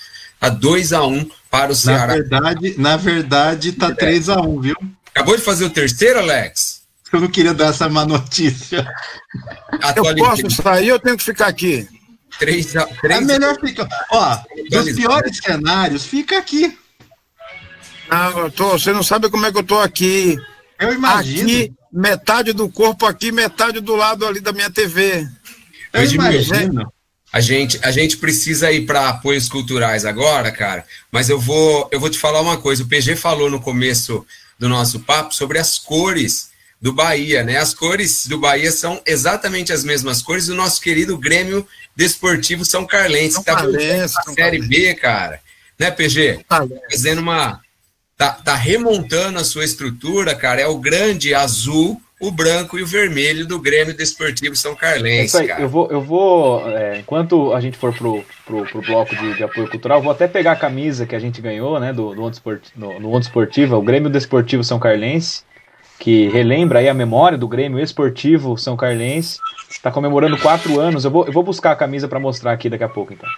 [0.41, 2.07] a 2 a 1 para o Ceará.
[2.09, 4.76] Na verdade, na verdade tá 3 a 1, viu?
[5.11, 6.82] Acabou de fazer o terceiro, Alex?
[7.12, 8.86] Eu não queria dar essa má notícia.
[9.97, 11.89] Eu posso sair ou tenho que ficar aqui?
[12.39, 13.89] 3 a 3 É melhor ficar.
[14.11, 14.39] Ó,
[14.70, 16.76] dos piores cenários, fica aqui.
[18.11, 20.36] Não, eu tô, você não sabe como é que eu tô aqui.
[20.78, 21.43] Eu imagino.
[21.43, 25.26] Aqui, metade do corpo aqui, metade do lado ali da minha TV.
[25.93, 26.93] Eu imagino.
[27.30, 32.01] A gente, a gente precisa ir para apoios culturais agora, cara, mas eu vou, eu
[32.01, 32.82] vou te falar uma coisa.
[32.82, 34.26] O PG falou no começo
[34.59, 36.49] do nosso papo sobre as cores
[36.80, 37.59] do Bahia, né?
[37.59, 42.86] As cores do Bahia são exatamente as mesmas cores do nosso querido Grêmio Desportivo São
[42.86, 45.41] Carlense, São que tá Carlense, na Série B, cara.
[45.78, 46.45] Né, PG?
[46.91, 47.61] Fazendo uma.
[48.18, 50.60] Tá, tá remontando a sua estrutura, cara.
[50.60, 55.36] É o grande azul o branco e o vermelho do Grêmio Desportivo São Carlense.
[55.36, 59.14] É aí, eu vou, eu vou é, enquanto a gente for pro, pro, pro bloco
[59.14, 62.14] de, de, apoio cultural, vou até pegar a camisa que a gente ganhou, né, do,
[62.14, 62.36] do Onda
[62.74, 65.42] no, no Onda Esportiva, o Grêmio Desportivo São Carlense,
[65.98, 69.38] que relembra aí a memória do Grêmio Esportivo São Carlense,
[69.70, 71.04] está comemorando quatro anos.
[71.04, 73.28] Eu vou, eu vou buscar a camisa para mostrar aqui daqui a pouco, então.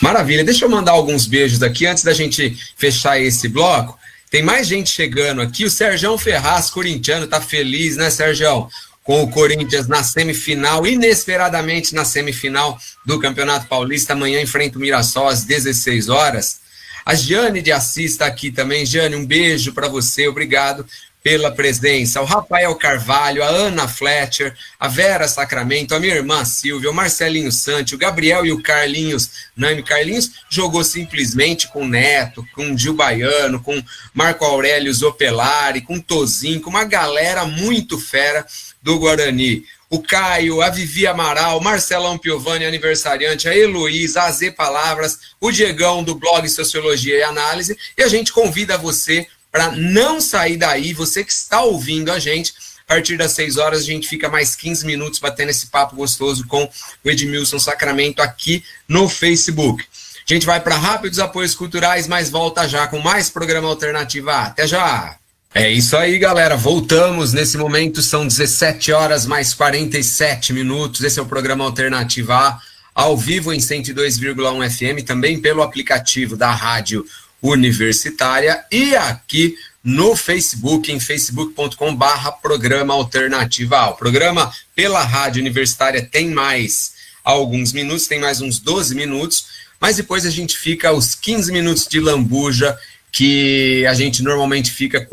[0.00, 3.98] Maravilha, deixa eu mandar alguns beijos aqui antes da gente fechar esse bloco.
[4.34, 5.64] Tem mais gente chegando aqui.
[5.64, 8.68] O Serjão Ferraz, corintiano, tá feliz, né, Serjão?
[9.04, 12.76] Com o Corinthians na semifinal, inesperadamente na semifinal
[13.06, 14.12] do Campeonato Paulista.
[14.12, 16.58] Amanhã enfrenta o Mirassol às 16 horas.
[17.06, 18.84] A Jane de Assis está aqui também.
[18.84, 20.84] Jane, um beijo para você, obrigado
[21.24, 26.90] pela presença, o Rafael Carvalho, a Ana Fletcher, a Vera Sacramento, a minha irmã Silvia,
[26.90, 32.76] o Marcelinho Santi, o Gabriel e o Carlinhos Naime Carlinhos jogou simplesmente com Neto, com
[32.76, 38.44] Gil Baiano, com Marco Aurélio Zopelari, com Tozinho, com uma galera muito fera
[38.82, 39.64] do Guarani.
[39.88, 46.04] O Caio, a Vivi Amaral, Marcelão Piovani, aniversariante, a Heloísa, a Z Palavras, o Diegão
[46.04, 51.22] do blog Sociologia e Análise, e a gente convida você para não sair daí, você
[51.22, 52.52] que está ouvindo a gente,
[52.88, 56.44] a partir das 6 horas a gente fica mais 15 minutos batendo esse papo gostoso
[56.48, 56.64] com
[57.04, 59.84] o Edmilson Sacramento aqui no Facebook.
[60.28, 64.40] A gente vai para rápidos apoios culturais, mas volta já com mais programa Alternativa.
[64.40, 65.14] Até já!
[65.54, 66.56] É isso aí, galera.
[66.56, 71.00] Voltamos nesse momento, são 17 horas mais 47 minutos.
[71.00, 72.58] Esse é o programa Alternativa A,
[72.92, 77.06] ao vivo em 102,1 FM, também pelo aplicativo da rádio
[77.44, 83.90] universitária e aqui no Facebook, em facebook.com barra programa alternativa.
[83.90, 89.46] O programa pela rádio universitária tem mais alguns minutos, tem mais uns 12 minutos,
[89.78, 92.78] mas depois a gente fica os 15 minutos de lambuja
[93.12, 95.06] que a gente normalmente fica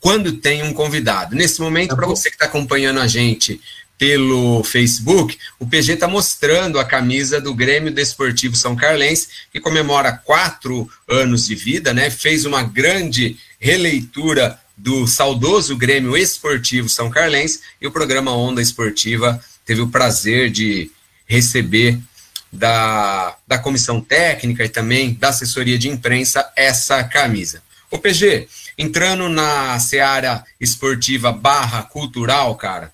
[0.00, 1.36] quando tem um convidado.
[1.36, 3.60] Nesse momento, tá para você que está acompanhando a gente
[3.98, 10.12] pelo Facebook, o PG está mostrando a camisa do Grêmio Desportivo São Carlense, que comemora
[10.12, 12.10] quatro anos de vida, né?
[12.10, 19.40] Fez uma grande releitura do saudoso Grêmio Esportivo São Carlense e o programa Onda Esportiva
[19.64, 20.90] teve o prazer de
[21.26, 21.98] receber
[22.52, 27.62] da, da comissão técnica e também da assessoria de imprensa essa camisa.
[27.90, 32.92] O PG, entrando na seara esportiva barra cultural, cara,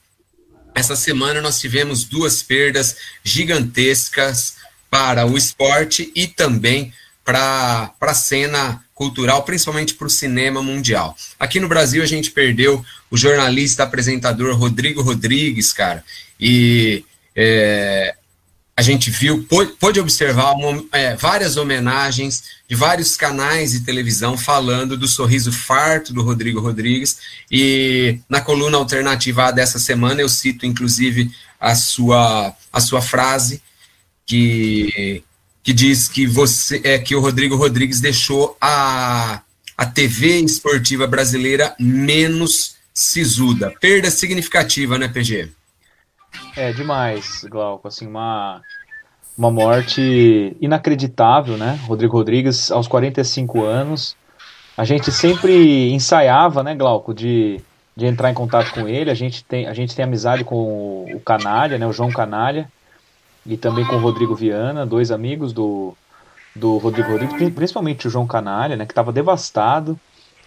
[0.75, 4.57] essa semana nós tivemos duas perdas gigantescas
[4.91, 6.93] para o esporte e também
[7.25, 11.17] para a cena cultural, principalmente para o cinema mundial.
[11.39, 16.05] Aqui no Brasil a gente perdeu o jornalista apresentador Rodrigo Rodrigues, cara,
[16.39, 17.05] e
[17.35, 18.15] é,
[18.75, 19.47] a gente viu,
[19.79, 26.13] pôde, observar uma, é, várias homenagens de vários canais de televisão falando do sorriso farto
[26.13, 27.19] do Rodrigo Rodrigues.
[27.51, 33.63] E na coluna alternativa dessa semana eu cito, inclusive, a sua, a sua frase
[34.25, 35.23] que,
[35.63, 39.43] que diz que você é que o Rodrigo Rodrigues deixou a,
[39.77, 43.71] a TV esportiva brasileira menos sisuda.
[43.81, 45.51] Perda significativa, né, PG?
[46.57, 48.61] É demais, Glauco, assim, uma,
[49.37, 51.79] uma morte inacreditável, né?
[51.87, 54.17] Rodrigo Rodrigues, aos 45 anos.
[54.77, 57.61] A gente sempre ensaiava, né, Glauco, de,
[57.97, 59.11] de entrar em contato com ele.
[59.11, 62.71] A gente tem, a gente tem amizade com o, Canalha, né, o João Canalha,
[63.47, 65.95] e também com o Rodrigo Viana, dois amigos do,
[66.55, 69.99] do Rodrigo Rodrigues, principalmente o João Canalha, né, que estava devastado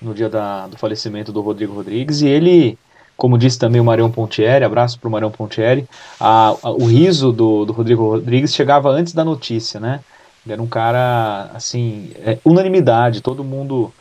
[0.02, 2.78] no dia da, do falecimento do Rodrigo Rodrigues, e ele
[3.18, 5.88] como disse também o Marião Pontieri, abraço para o Marião Pontieri,
[6.20, 10.02] a, a, o riso do, do Rodrigo Rodrigues chegava antes da notícia, né?
[10.46, 13.92] Ele era um cara, assim, é, unanimidade, todo mundo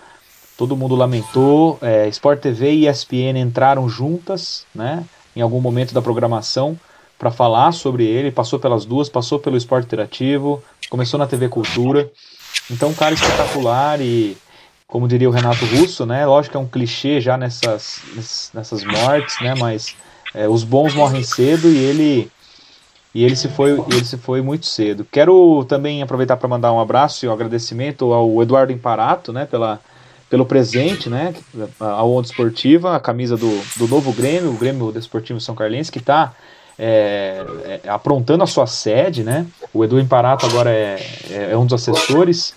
[0.57, 5.05] todo mundo lamentou, é, Sport TV e ESPN entraram juntas, né,
[5.35, 6.79] em algum momento da programação,
[7.19, 12.09] para falar sobre ele, passou pelas duas, passou pelo Esporte Interativo, começou na TV Cultura,
[12.71, 14.37] então um cara espetacular e
[14.95, 16.25] como diria o Renato Russo, né?
[16.25, 18.01] Lógico que é um clichê já nessas,
[18.55, 19.53] nessas mortes, né?
[19.59, 19.97] Mas
[20.33, 22.31] é, os bons morrem cedo e ele
[23.13, 25.05] e ele se foi ele se foi muito cedo.
[25.11, 29.47] Quero também aproveitar para mandar um abraço e um agradecimento ao Eduardo Imparato, né?
[29.47, 29.81] Pela
[30.31, 31.35] pelo presente, né?
[31.81, 35.99] A Onda Esportiva, a camisa do, do novo Grêmio, o Grêmio Desportivo São Carlense, que
[35.99, 36.35] está
[36.79, 39.45] é, é, aprontando a sua sede, né?
[39.73, 42.55] O Edu Imparato agora é, é, é um dos assessores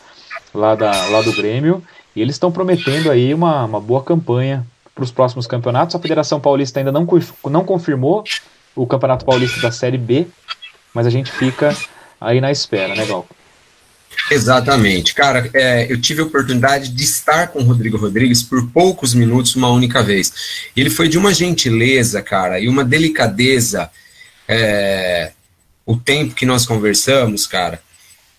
[0.54, 1.84] lá, da, lá do Grêmio,
[2.18, 4.66] e eles estão prometendo aí uma, uma boa campanha
[4.96, 5.96] para os próximos campeonatos.
[5.96, 7.08] A Federação Paulista ainda não,
[7.46, 8.24] não confirmou
[8.76, 10.26] o Campeonato Paulista da Série B,
[10.92, 11.78] mas a gente fica
[12.20, 13.28] aí na espera, né, Gal?
[14.32, 15.14] Exatamente.
[15.14, 19.56] Cara, é, eu tive a oportunidade de estar com o Rodrigo Rodrigues por poucos minutos,
[19.56, 20.34] uma única vez.
[20.76, 23.92] Ele foi de uma gentileza, cara, e uma delicadeza.
[24.48, 25.34] É,
[25.86, 27.80] o tempo que nós conversamos, cara,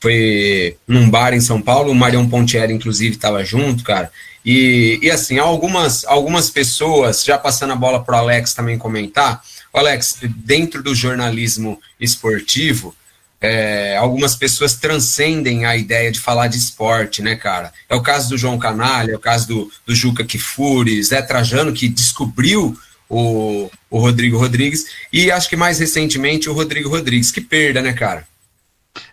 [0.00, 4.10] foi num bar em São Paulo, o Marião Pontieri, inclusive, estava junto, cara.
[4.44, 9.42] E, e assim, algumas, algumas pessoas, já passando a bola para o Alex também comentar,
[9.78, 12.94] Alex, dentro do jornalismo esportivo,
[13.40, 17.72] é, algumas pessoas transcendem a ideia de falar de esporte, né, cara?
[17.88, 21.72] É o caso do João Canalha, é o caso do, do Juca Kifuri, Zé Trajano,
[21.72, 22.76] que descobriu
[23.08, 27.30] o, o Rodrigo Rodrigues, e acho que mais recentemente o Rodrigo Rodrigues.
[27.30, 28.26] Que perda, né, cara?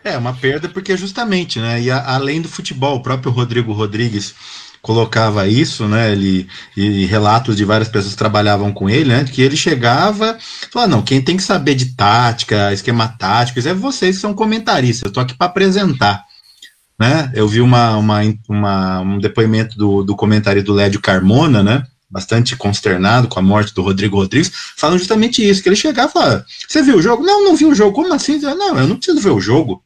[0.04, 4.34] É, uma perda porque justamente, né, e a, além do futebol, o próprio Rodrigo Rodrigues
[4.86, 6.12] colocava isso, né?
[6.12, 6.48] Ele
[6.78, 9.24] e relatos de várias pessoas que trabalhavam com ele, né?
[9.24, 10.38] Que ele chegava,
[10.72, 15.08] falava, não, quem tem que saber de tática, esquema tático, é vocês que são comentaristas.
[15.08, 16.24] Eu tô aqui para apresentar.
[17.00, 17.32] Né?
[17.34, 21.84] Eu vi uma, uma, uma, um depoimento do, do comentário do Lédio Carmona, né?
[22.16, 26.82] Bastante consternado com a morte do Rodrigo Rodrigues, falando justamente isso, que ele chegava você
[26.82, 27.26] viu o jogo?
[27.26, 27.92] Não, não vi o jogo.
[27.92, 28.40] Como assim?
[28.40, 29.84] Não, eu não preciso ver o jogo.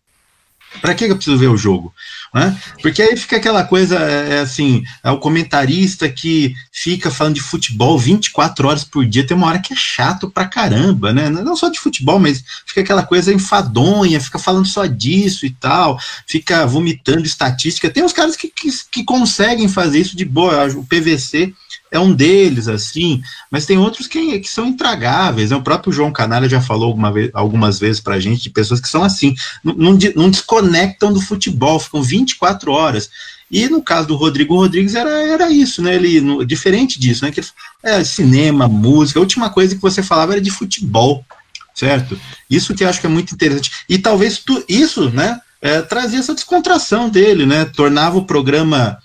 [0.80, 1.92] Para que eu preciso ver o jogo?
[2.32, 2.56] Né?
[2.84, 7.42] Porque aí fica aquela coisa, é, é, assim, é o comentarista que fica falando de
[7.42, 11.28] futebol 24 horas por dia, tem uma hora que é chato pra caramba, né?
[11.28, 16.00] Não só de futebol, mas fica aquela coisa enfadonha, fica falando só disso e tal,
[16.28, 17.90] fica vomitando estatística.
[17.90, 21.52] Tem uns caras que, que, que conseguem fazer isso de boa, o PVC
[21.92, 25.50] é um deles, assim, mas tem outros que, que são intragáveis.
[25.50, 25.58] Né?
[25.58, 29.04] O próprio João Canalha já falou vez, algumas vezes pra gente de pessoas que são
[29.04, 29.34] assim,
[29.64, 33.10] não, não, não desconectam do futebol, ficam 24 horas.
[33.52, 35.96] E no caso do Rodrigo Rodrigues era, era isso, né?
[35.96, 37.32] Ele, no, diferente disso, né?
[37.32, 37.42] Que
[37.82, 41.26] é cinema, música, a última coisa que você falava era de futebol,
[41.74, 42.20] certo?
[42.48, 43.72] Isso que eu acho que é muito interessante.
[43.90, 45.42] E talvez tu, isso, né?
[45.62, 47.66] É, trazia essa descontração dele, né?
[47.66, 49.00] Tornava o programa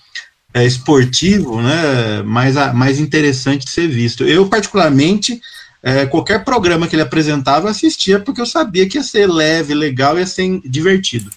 [0.55, 4.23] é, esportivo, né, mais, mais interessante de ser visto.
[4.23, 5.41] Eu, particularmente,
[5.83, 9.73] é, qualquer programa que ele apresentava, eu assistia porque eu sabia que ia ser leve,
[9.73, 11.29] legal, ia ser divertido.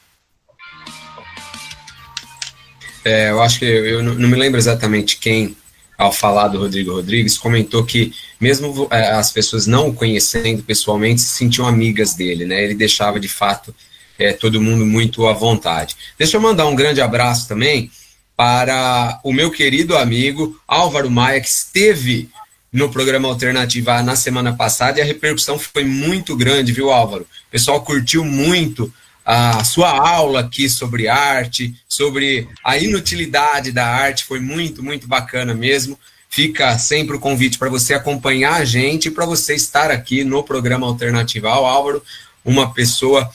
[3.04, 5.56] É, eu acho que eu, eu não me lembro exatamente quem,
[5.96, 11.22] ao falar do Rodrigo Rodrigues, comentou que mesmo é, as pessoas não o conhecendo pessoalmente,
[11.22, 12.62] se sentiam amigas dele, né?
[12.62, 13.74] Ele deixava de fato
[14.16, 15.96] é, todo mundo muito à vontade.
[16.16, 17.90] Deixa eu mandar um grande abraço também
[18.38, 22.30] para o meu querido amigo Álvaro Maia, que esteve
[22.72, 27.24] no programa Alternativa na semana passada e a repercussão foi muito grande, viu, Álvaro?
[27.24, 28.94] O pessoal curtiu muito
[29.26, 35.52] a sua aula aqui sobre arte, sobre a inutilidade da arte, foi muito, muito bacana
[35.52, 35.98] mesmo.
[36.30, 40.44] Fica sempre o convite para você acompanhar a gente e para você estar aqui no
[40.44, 41.50] programa Alternativa.
[41.50, 42.00] Álvaro,
[42.44, 43.28] uma pessoa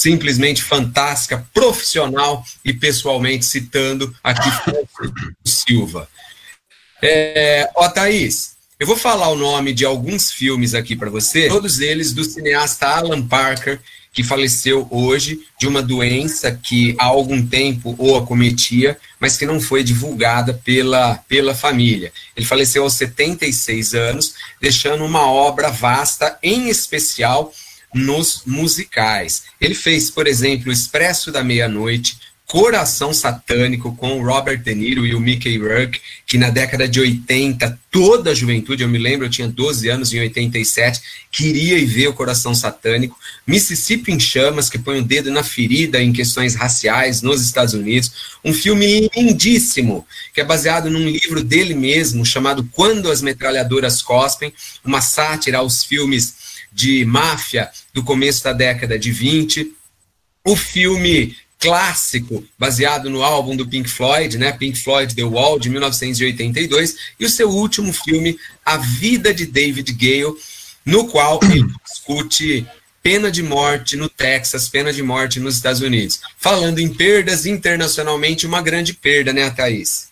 [0.00, 4.48] simplesmente fantástica, profissional e pessoalmente citando aqui
[5.44, 6.08] Silva.
[7.02, 11.80] É, ó, Thaís, eu vou falar o nome de alguns filmes aqui para você, todos
[11.80, 13.78] eles do cineasta Alan Parker,
[14.10, 19.60] que faleceu hoje de uma doença que há algum tempo o acometia, mas que não
[19.60, 22.10] foi divulgada pela, pela família.
[22.34, 27.52] Ele faleceu aos 76 anos, deixando uma obra vasta, em especial
[27.94, 29.44] nos musicais.
[29.60, 32.18] Ele fez, por exemplo, Expresso da Meia-Noite,
[32.50, 37.78] Coração Satânico com Robert De Niro e o Mickey Rourke, que na década de 80,
[37.92, 42.08] toda a juventude, eu me lembro, eu tinha 12 anos em 87, queria ir ver
[42.08, 43.16] o Coração Satânico.
[43.46, 48.10] Mississippi em Chamas, que põe o dedo na ferida em questões raciais nos Estados Unidos.
[48.44, 54.52] Um filme lindíssimo, que é baseado num livro dele mesmo, chamado Quando as Metralhadoras Cospem,
[54.84, 56.34] uma sátira aos filmes
[56.72, 59.72] de máfia do começo da década de 20.
[60.44, 64.50] O filme clássico, baseado no álbum do Pink Floyd, né?
[64.50, 69.92] Pink Floyd The Wall, de 1982, e o seu último filme, A Vida de David
[69.92, 70.34] Gale,
[70.86, 72.66] no qual ele discute
[73.02, 76.20] pena de morte no Texas, pena de morte nos Estados Unidos.
[76.38, 80.10] Falando em perdas internacionalmente, uma grande perda, né, Thaís?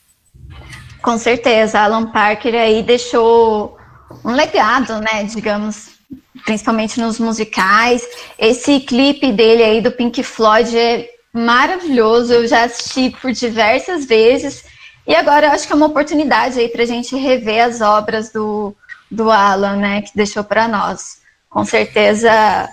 [1.01, 3.79] Com certeza, Alan Parker aí deixou
[4.25, 5.98] um legado, né, digamos,
[6.45, 8.07] principalmente nos musicais.
[8.39, 14.65] Esse clipe dele aí do Pink Floyd é maravilhoso, eu já assisti por diversas vezes.
[15.07, 18.31] E agora eu acho que é uma oportunidade aí para a gente rever as obras
[18.31, 18.75] do,
[19.11, 21.19] do Alan, né, que deixou para nós.
[21.49, 22.69] Com certeza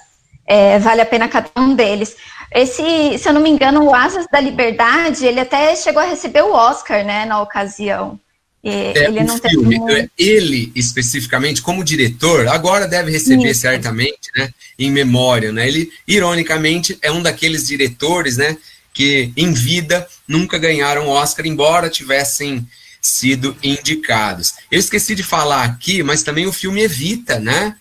[0.46, 2.16] é, vale a pena cada um deles.
[2.52, 6.42] Esse, se eu não me engano, o Asas da Liberdade, ele até chegou a receber
[6.44, 8.20] o Oscar, né, na ocasião.
[8.68, 10.10] É, ele não filme, teve...
[10.18, 13.62] ele especificamente como diretor, agora deve receber Isso.
[13.62, 14.50] certamente, né,
[14.80, 15.68] em memória, né?
[15.68, 18.58] Ele ironicamente é um daqueles diretores, né,
[18.92, 22.68] que em vida nunca ganharam Oscar, embora tivessem
[23.00, 24.56] sido indicados.
[24.72, 27.76] Eu esqueci de falar aqui, mas também o filme Evita, né?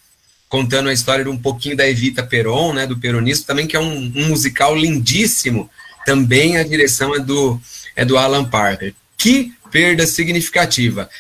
[0.51, 2.87] Contando a história de um pouquinho da Evita Peron, né?
[2.87, 5.71] Do peronismo, também que é um, um musical lindíssimo.
[6.05, 7.59] Também a direção é do,
[7.97, 8.95] é do Alan Parker.
[9.17, 11.11] Que perda significativa.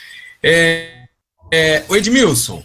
[0.40, 1.06] É,
[1.52, 2.64] é, o Edmilson,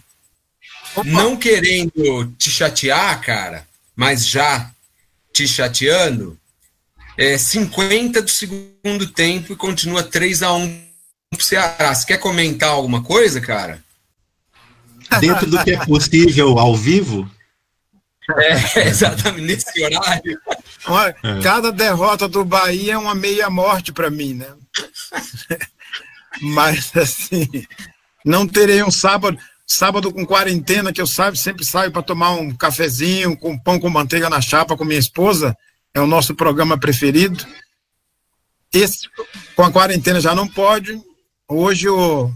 [0.96, 1.10] Opa.
[1.10, 4.70] não querendo te chatear, cara, mas já
[5.34, 6.38] te chateando,
[7.18, 10.86] é 50 do segundo tempo e continua 3 a 1
[11.32, 11.96] pro Ceará.
[11.96, 13.84] Você quer comentar alguma coisa, cara?
[15.20, 17.28] Dentro do que é possível ao vivo?
[18.38, 20.40] É, exatamente, nesse horário.
[20.86, 21.42] Olha, é.
[21.42, 24.54] Cada derrota do Bahia é uma meia morte para mim, né?
[26.42, 27.48] Mas, assim,
[28.26, 32.56] não terei um sábado, sábado com quarentena, que eu sabe, sempre saio para tomar um
[32.56, 35.56] cafezinho com pão com manteiga na chapa com minha esposa.
[35.94, 37.46] É o nosso programa preferido.
[38.72, 39.10] Esse,
[39.56, 41.02] com a quarentena já não pode,
[41.50, 42.32] Hoje o,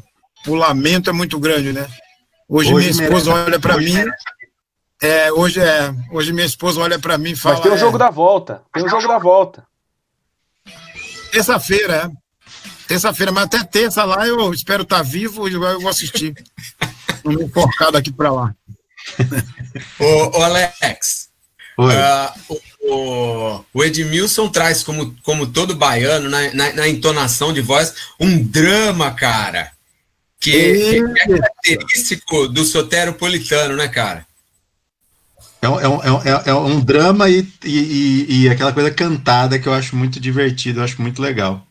[0.47, 1.87] o lamento é muito grande, né?
[2.49, 3.51] Hoje, hoje minha esposa merece.
[3.51, 3.95] olha para mim.
[4.99, 5.93] É, hoje é.
[6.11, 7.55] Hoje minha esposa olha para mim e fala.
[7.55, 8.63] Mas tem o jogo é, da volta.
[8.73, 9.67] Tem o jogo da volta.
[11.31, 12.22] Terça-feira, é.
[12.87, 16.33] Terça-feira, mas até terça lá eu espero estar tá vivo e eu vou assistir.
[17.23, 18.53] Não me enforcado aqui para lá.
[19.99, 21.29] ô, ô, Alex.
[21.77, 27.93] Uh, o, o Edmilson traz, como, como todo baiano, na, na, na entonação de voz,
[28.19, 29.71] um drama, cara.
[30.39, 34.25] Que, que é característico do soteropolitano, né, cara?
[35.61, 39.65] É um, é um, é, é um drama e, e, e, aquela coisa cantada que
[39.65, 41.65] eu acho muito divertido, eu acho muito legal.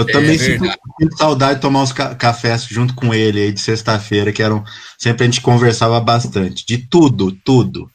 [0.00, 0.64] Eu é também sinto,
[0.98, 4.64] sinto, saudade de tomar uns ca cafés junto com ele aí de sexta-feira, que eram.
[4.98, 6.64] Sempre a gente conversava bastante.
[6.66, 7.90] De tudo, tudo.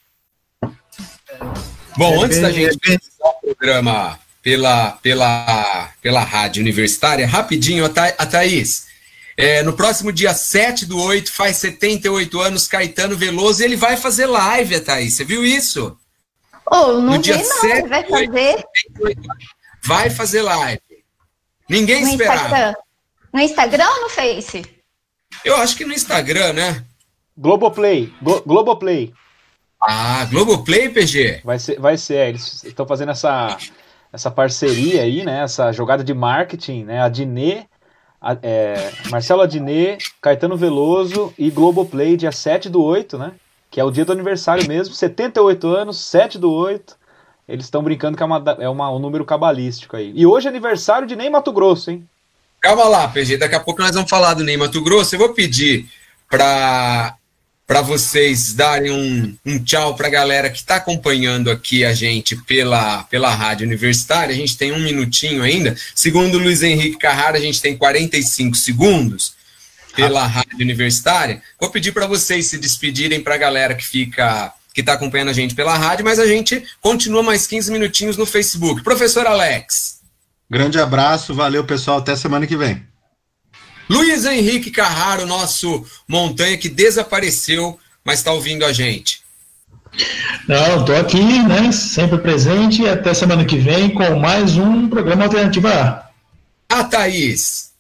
[1.98, 7.26] Bom, é antes bem, da gente é começar o programa pela, pela, pela rádio universitária,
[7.26, 8.86] rapidinho, a, Tha a Thaís.
[9.38, 13.98] É, no próximo dia 7 do 8, faz 78 anos, Caetano Veloso, e ele vai
[13.98, 15.16] fazer live, a Thaís.
[15.16, 15.98] Você viu isso?
[16.72, 17.60] Oh, não no dia vi, não.
[17.62, 18.64] 7 vai fazer?
[19.02, 19.22] 8,
[19.84, 20.82] vai fazer live.
[21.70, 22.44] Ninguém no esperava.
[22.44, 22.74] Instagram.
[23.34, 24.66] No Instagram ou no Face?
[25.44, 26.86] Eu acho que no Instagram, né?
[27.38, 28.14] Globoplay.
[28.22, 29.14] Glo Globoplay.
[29.82, 31.42] Ah, Globoplay, PG?
[31.44, 32.16] Vai ser, vai ser.
[32.16, 33.58] É, eles estão fazendo essa,
[34.12, 35.44] essa parceria aí, né?
[35.44, 37.02] Essa jogada de marketing, né?
[37.02, 37.66] A Dinê,
[38.22, 43.34] a, é, Marcelo Adnet, Caetano Veloso e Globoplay, dia 7 do 8, né?
[43.70, 46.98] Que é o dia do aniversário mesmo, 78 anos, 7 do 8.
[47.48, 50.12] Eles estão brincando que é, uma, é uma, um número cabalístico aí.
[50.16, 52.08] E hoje é aniversário de Ney Mato Grosso, hein?
[52.60, 55.14] Calma lá, PG, daqui a pouco nós vamos falar do Ney Mato Grosso.
[55.14, 55.88] Eu vou pedir
[56.30, 57.16] para
[57.68, 62.36] para vocês darem um, um tchau para a galera que está acompanhando aqui a gente
[62.36, 64.34] pela, pela rádio universitária.
[64.34, 65.76] A gente tem um minutinho ainda.
[65.96, 69.34] Segundo o Luiz Henrique Carrara, a gente tem 45 segundos
[69.96, 70.28] pela ah.
[70.28, 71.42] rádio universitária.
[71.60, 75.34] Vou pedir para vocês se despedirem para a galera que fica que está acompanhando a
[75.34, 78.84] gente pela rádio, mas a gente continua mais 15 minutinhos no Facebook.
[78.84, 80.02] Professor Alex.
[80.52, 82.86] Grande abraço, valeu pessoal, até semana que vem.
[83.90, 89.24] Luiz Henrique Carraro, nosso montanha que desapareceu, mas está ouvindo a gente.
[90.46, 91.72] Não, estou aqui, né?
[91.72, 96.12] Sempre presente e até semana que vem com mais um programa Alternativa
[96.70, 96.80] A.
[96.82, 97.72] A Thaís.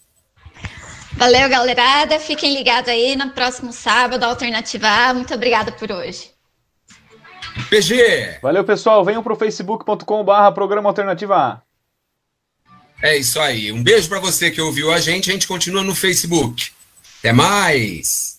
[1.17, 2.21] Valeu, galerada.
[2.21, 5.13] Fiquem ligados aí no próximo sábado, Alternativa A.
[5.13, 6.34] Muito obrigada por hoje.
[7.69, 8.39] PG.
[8.41, 9.03] Valeu, pessoal.
[9.03, 11.61] Venham para o facebook.com/barra programa Alternativa A.
[13.01, 13.71] É isso aí.
[13.71, 15.29] Um beijo para você que ouviu a gente.
[15.29, 16.71] A gente continua no Facebook.
[17.19, 18.35] Até mais.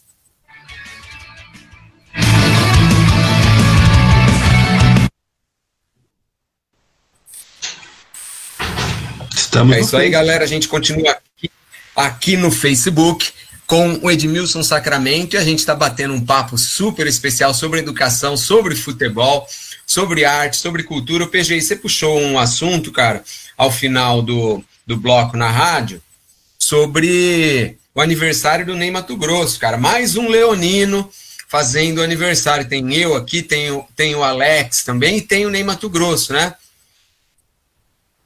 [9.35, 10.45] Estamos é isso aí, galera.
[10.45, 11.51] A gente continua aqui,
[11.95, 13.33] aqui no Facebook
[13.67, 18.37] com o Edmilson Sacramento e a gente está batendo um papo super especial sobre educação,
[18.37, 19.47] sobre futebol,
[19.85, 21.25] sobre arte, sobre cultura.
[21.25, 23.25] O PGI, você puxou um assunto, cara,
[23.57, 26.01] ao final do, do bloco na rádio
[26.59, 29.77] sobre o aniversário do Ney Mato Grosso, cara.
[29.77, 31.11] Mais um leonino
[31.49, 32.69] fazendo aniversário.
[32.69, 36.55] Tem eu aqui, tem, tem o Alex também e tem o Ney Mato Grosso, né?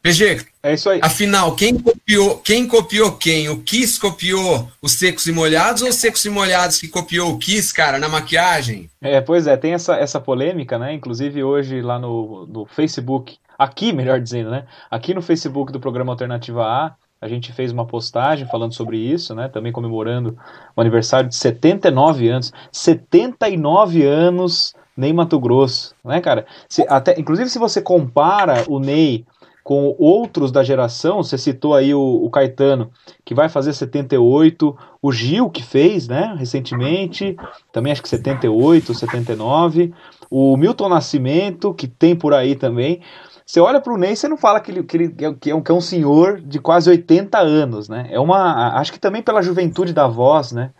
[0.02, 1.00] PG, é isso aí.
[1.02, 3.48] Afinal, quem copiou, quem copiou quem?
[3.48, 7.38] O Kiss copiou os secos e molhados ou os secos e molhados que copiou o
[7.38, 8.88] Kiss, cara, na maquiagem?
[9.00, 10.94] É, pois é, tem essa, essa polêmica, né?
[10.94, 14.64] Inclusive hoje lá no, no Facebook, aqui, melhor dizendo, né?
[14.90, 19.34] Aqui no Facebook do programa Alternativa A, a gente fez uma postagem falando sobre isso,
[19.34, 19.48] né?
[19.48, 20.38] Também comemorando
[20.74, 22.50] o aniversário de 79 anos.
[22.72, 26.46] 79 anos Ney Mato Grosso, né, cara?
[26.68, 29.26] Se, até, inclusive, se você compara o Ney
[29.62, 32.90] com outros da geração, você citou aí o, o, Caetano,
[33.24, 37.36] que vai fazer 78, o Gil, que fez, né, recentemente,
[37.70, 39.92] também acho que 78, 79,
[40.30, 43.00] o Milton Nascimento, que tem por aí também.
[43.44, 45.60] Você olha para o Ney, você não fala que ele, que, ele, que, é um,
[45.60, 48.06] que é um senhor de quase 80 anos, né?
[48.08, 50.70] É uma, acho que também pela juventude da voz, né?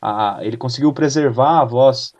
[0.00, 2.12] A, ele conseguiu preservar a voz,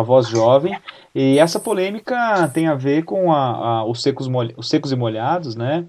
[0.00, 0.78] a voz jovem.
[1.14, 5.56] E essa polêmica tem a ver com a, a, os, secos, os secos e molhados,
[5.56, 5.84] né?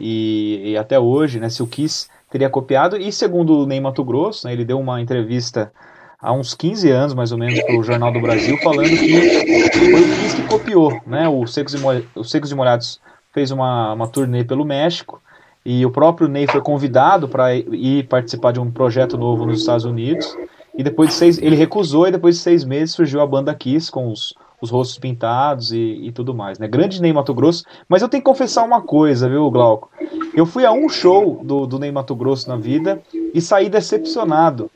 [0.00, 1.48] E, e, até hoje, né?
[1.48, 2.96] Se o Kiss teria copiado.
[2.96, 5.72] E segundo o Ney Mato Grosso, né, ele deu uma entrevista
[6.20, 10.02] há uns 15 anos, mais ou menos, para o Jornal do Brasil, falando que foi
[10.02, 11.28] o Kiss que copiou, né?
[11.28, 11.78] Os Secos e,
[12.14, 13.00] os secos e Molhados
[13.32, 15.20] fez uma, uma turnê pelo México
[15.64, 19.84] e o próprio Ney foi convidado para ir participar de um projeto novo nos Estados
[19.84, 20.34] Unidos
[20.78, 23.90] e depois de seis, ele recusou e depois de seis meses surgiu a banda Kiss
[23.90, 26.68] com os, os rostos pintados e, e tudo mais, né?
[26.68, 29.90] Grande Ney Mato Grosso, mas eu tenho que confessar uma coisa, viu, Glauco?
[30.32, 33.02] Eu fui a um show do, do Ney Mato Grosso na vida
[33.34, 34.70] e saí decepcionado.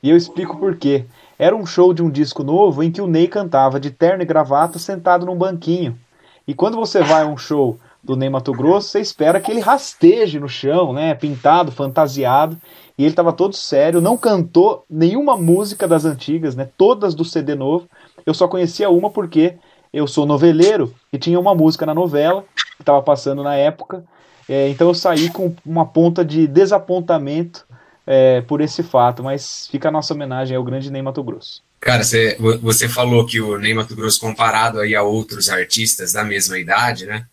[0.00, 1.06] E eu explico por quê.
[1.36, 4.26] Era um show de um disco novo em que o Ney cantava de terno e
[4.26, 5.98] gravata sentado num banquinho.
[6.46, 9.60] E quando você vai a um show do Ney Mato Grosso, você espera que ele
[9.60, 11.14] rasteje no chão, né?
[11.14, 12.56] Pintado, fantasiado.
[12.96, 16.68] E ele estava todo sério, não cantou nenhuma música das antigas, né?
[16.76, 17.88] Todas do CD novo.
[18.24, 19.54] Eu só conhecia uma porque
[19.92, 22.44] eu sou noveleiro e tinha uma música na novela
[22.76, 24.04] que estava passando na época.
[24.48, 27.66] É, então eu saí com uma ponta de desapontamento
[28.06, 29.22] é, por esse fato.
[29.22, 31.62] Mas fica a nossa homenagem ao grande Ney Mato Grosso.
[31.80, 36.24] Cara, você, você falou que o Ney Mato Grosso, comparado aí a outros artistas da
[36.24, 37.26] mesma idade, né?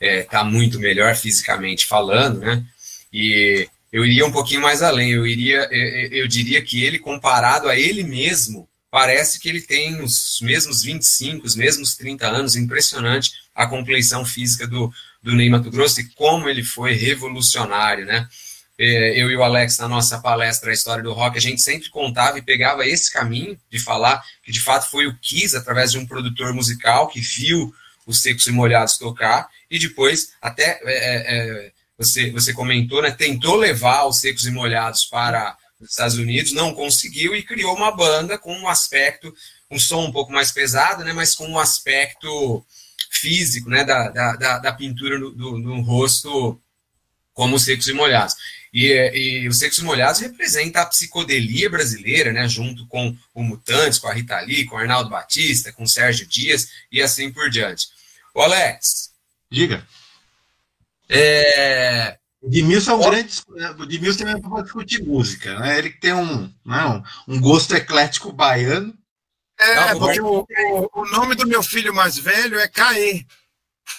[0.00, 2.64] É, tá muito melhor fisicamente falando, né?
[3.12, 7.68] E eu iria um pouquinho mais além, eu iria, eu, eu diria que ele, comparado
[7.68, 13.32] a ele mesmo, parece que ele tem os mesmos 25, os mesmos 30 anos, impressionante
[13.54, 14.92] a compleição física do,
[15.22, 18.28] do Ney Mato Grosso e como ele foi revolucionário, né?
[18.80, 21.90] É, eu e o Alex, na nossa palestra A História do Rock, a gente sempre
[21.90, 25.98] contava e pegava esse caminho de falar que de fato foi o Kiss, através de
[25.98, 27.74] um produtor musical que viu
[28.06, 33.10] os Secos e Molhados tocar e depois até é, é, é, você, você comentou, né,
[33.10, 37.90] tentou levar os secos e molhados para os Estados Unidos, não conseguiu e criou uma
[37.90, 39.34] banda com um aspecto,
[39.70, 42.64] um som um pouco mais pesado, né, mas com um aspecto
[43.10, 46.60] físico, né, da, da, da pintura do, no rosto
[47.32, 48.34] como os secos e molhados.
[48.72, 53.98] E, e, os Secos e Molhados representa a psicodelia brasileira, né, junto com o Mutantes,
[53.98, 57.48] com a Rita Lee, com o Arnaldo Batista, com o Sérgio Dias e assim por
[57.50, 57.88] diante.
[58.34, 59.07] O Alex,
[59.50, 59.86] Diga.
[61.08, 62.18] É...
[62.40, 63.42] O Dimilson é um grande.
[63.78, 65.78] O Dimilson também pode discutir música, né?
[65.78, 68.96] Ele tem um, né, um gosto eclético baiano.
[69.58, 70.46] É, porque o,
[70.94, 73.26] o, nome do meu filho mais velho é Caê,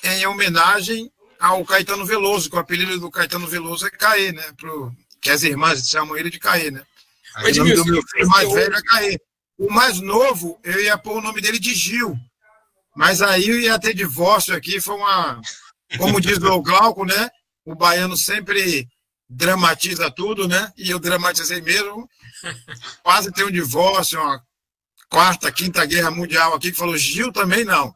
[0.04, 4.54] em homenagem ao Caetano Veloso, que o apelido do Caetano Veloso é Caê, né?
[4.56, 6.82] Pro, que as irmãs chamam ele de Caê, né?
[7.38, 9.20] o nome do meu filho mais velho é Caê.
[9.58, 12.18] O mais novo, eu ia pôr o nome dele de Gil.
[12.96, 15.42] Mas aí ia ter divórcio aqui, foi uma.
[15.98, 17.30] Como diz o Glauco, né?
[17.66, 18.88] O baiano sempre
[19.30, 20.72] dramatiza tudo, né?
[20.78, 22.10] E eu dramatizei mesmo.
[23.04, 24.42] Quase tem um divórcio, uma
[25.10, 27.94] quarta, quinta guerra mundial aqui, que falou, Gil também não.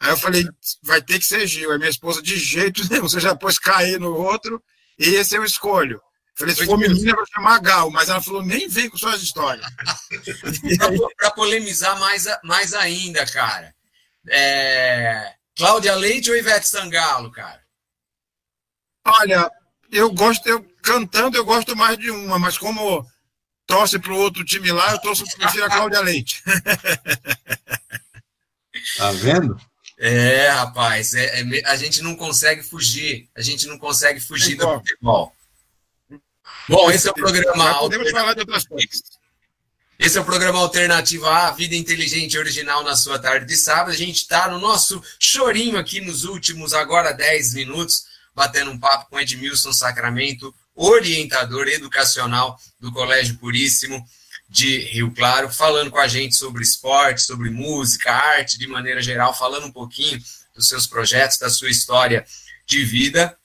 [0.00, 0.44] Aí eu falei,
[0.82, 1.70] vai ter que ser Gil.
[1.70, 4.62] Aí minha esposa, de jeito nenhum, você já pôs cair no outro,
[4.98, 6.00] e esse eu escolho.
[6.34, 9.66] Falei, se for menina, vou chamar Gal, mas ela falou, nem vem com suas histórias.
[11.16, 13.74] Para polemizar mais, mais ainda, cara.
[14.28, 15.34] É...
[15.56, 17.62] Cláudia Leite ou Ivete Sangalo, cara?
[19.04, 19.50] Olha,
[19.90, 23.06] eu gosto, eu cantando eu gosto mais de uma, mas como
[23.66, 26.42] torce para o outro time lá, eu torço prefiro a Cláudia Leite.
[28.96, 29.60] tá vendo?
[29.98, 34.68] É, rapaz, é, é, a gente não consegue fugir, a gente não consegue fugir do
[34.68, 35.32] futebol.
[36.68, 37.78] Bom, esse é o programa.
[37.78, 39.02] Podemos falar de outras coisas.
[40.04, 43.92] Esse é o programa Alternativa A, Vida Inteligente Original na sua tarde de sábado.
[43.92, 49.08] A gente está no nosso chorinho aqui nos últimos, agora 10 minutos, batendo um papo
[49.08, 54.04] com Edmilson Sacramento, orientador educacional do Colégio Puríssimo
[54.48, 59.32] de Rio Claro, falando com a gente sobre esporte, sobre música, arte de maneira geral,
[59.32, 60.20] falando um pouquinho
[60.52, 62.26] dos seus projetos, da sua história
[62.66, 63.38] de vida.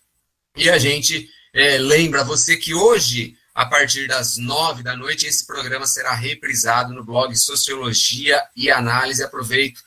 [0.55, 5.43] E a gente é, lembra você que hoje, a partir das nove da noite, esse
[5.47, 9.23] programa será reprisado no blog Sociologia e Análise.
[9.23, 9.81] Aproveito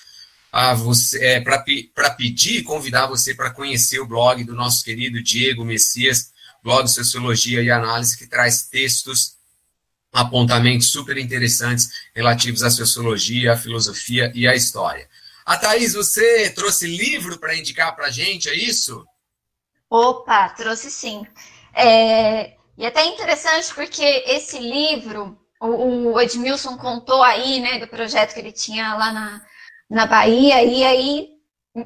[0.50, 5.22] a você é, para pedir e convidar você para conhecer o blog do nosso querido
[5.22, 6.32] Diego Messias,
[6.64, 9.36] blog Sociologia e Análise, que traz textos,
[10.12, 15.08] apontamentos super interessantes relativos à sociologia, à filosofia e à história.
[15.46, 19.06] A Thaís, você trouxe livro para indicar para gente, é isso?
[19.88, 21.24] Opa, trouxe sim.
[21.72, 28.34] É, e até interessante porque esse livro, o, o, Edmilson contou aí, né, do projeto
[28.34, 29.46] que ele tinha lá na,
[29.88, 31.28] na Bahia, e aí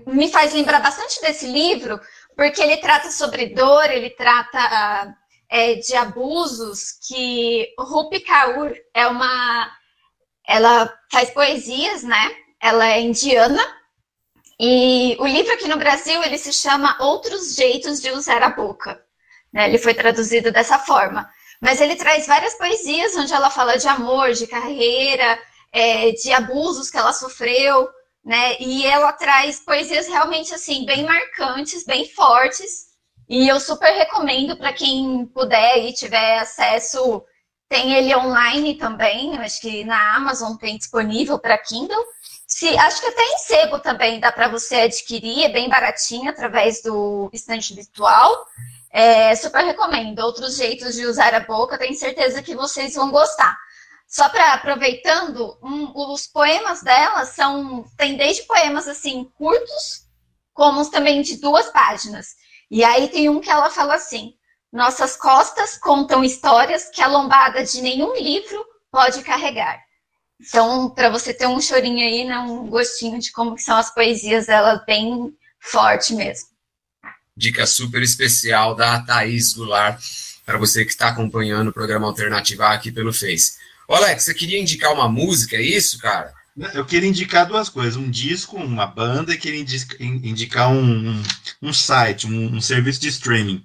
[0.06, 2.00] me faz lembrar bastante desse livro,
[2.36, 5.14] porque ele trata sobre dor, ele trata
[5.48, 9.70] é, de abusos, que Rupi Kaur é uma...
[10.46, 12.36] Ela faz poesias, né?
[12.60, 13.62] Ela é indiana,
[14.58, 19.03] e o livro aqui no Brasil ele se chama Outros Jeitos de Usar a Boca.
[19.54, 19.68] Né?
[19.68, 21.30] Ele foi traduzido dessa forma.
[21.60, 25.38] Mas ele traz várias poesias onde ela fala de amor, de carreira,
[25.72, 27.88] é, de abusos que ela sofreu,
[28.24, 28.56] né?
[28.58, 32.86] E ela traz poesias realmente assim bem marcantes, bem fortes.
[33.28, 37.22] E eu super recomendo para quem puder e tiver acesso.
[37.68, 42.04] Tem ele online também, acho que na Amazon tem disponível para Kindle.
[42.46, 46.82] Se, acho que até em sebo também dá para você adquirir, é bem baratinho através
[46.82, 48.44] do estante virtual.
[48.96, 50.20] É, super recomendo.
[50.20, 53.58] Outros jeitos de usar a boca, tenho certeza que vocês vão gostar.
[54.06, 60.04] Só para aproveitando, um, os poemas dela são tem desde poemas assim curtos,
[60.52, 62.36] como também de duas páginas.
[62.70, 64.34] E aí tem um que ela fala assim:
[64.72, 69.82] nossas costas contam histórias que a lombada de nenhum livro pode carregar.
[70.40, 74.48] Então, para você ter um chorinho aí, né, um gostinho de como são as poesias,
[74.48, 76.53] ela bem forte mesmo.
[77.36, 80.00] Dica super especial da Thaís Goulart,
[80.46, 83.54] para você que está acompanhando o programa Alternativa aqui pelo Face.
[83.88, 86.32] Ô Alex, você queria indicar uma música, é isso, cara?
[86.72, 89.64] Eu queria indicar duas coisas: um disco, uma banda, e queria
[90.00, 91.22] indicar um,
[91.60, 93.64] um, site, um, um serviço de streaming.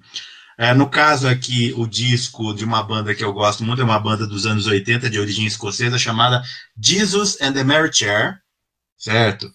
[0.58, 4.00] É, no caso aqui, o disco de uma banda que eu gosto muito, é uma
[4.00, 6.42] banda dos anos 80, de origem escocesa, chamada
[6.78, 8.40] Jesus and the Mary Chair,
[8.98, 9.50] certo?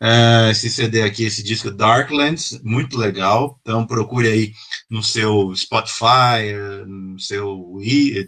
[0.00, 3.58] É, esse CD aqui, esse disco Darklands, muito legal.
[3.62, 4.52] Então procure aí
[4.88, 6.54] no seu Spotify,
[6.86, 7.78] no seu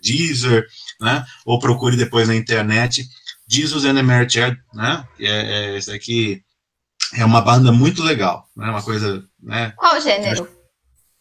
[0.02, 0.66] Deezer,
[1.00, 1.24] né?
[1.46, 3.08] Ou procure depois na internet
[3.48, 5.04] Jesus and the Mary Chair, né?
[5.18, 6.42] É, é, esse aqui
[7.14, 8.68] é uma banda muito legal, né?
[8.68, 9.72] Uma coisa, né?
[9.76, 10.48] Qual gênero?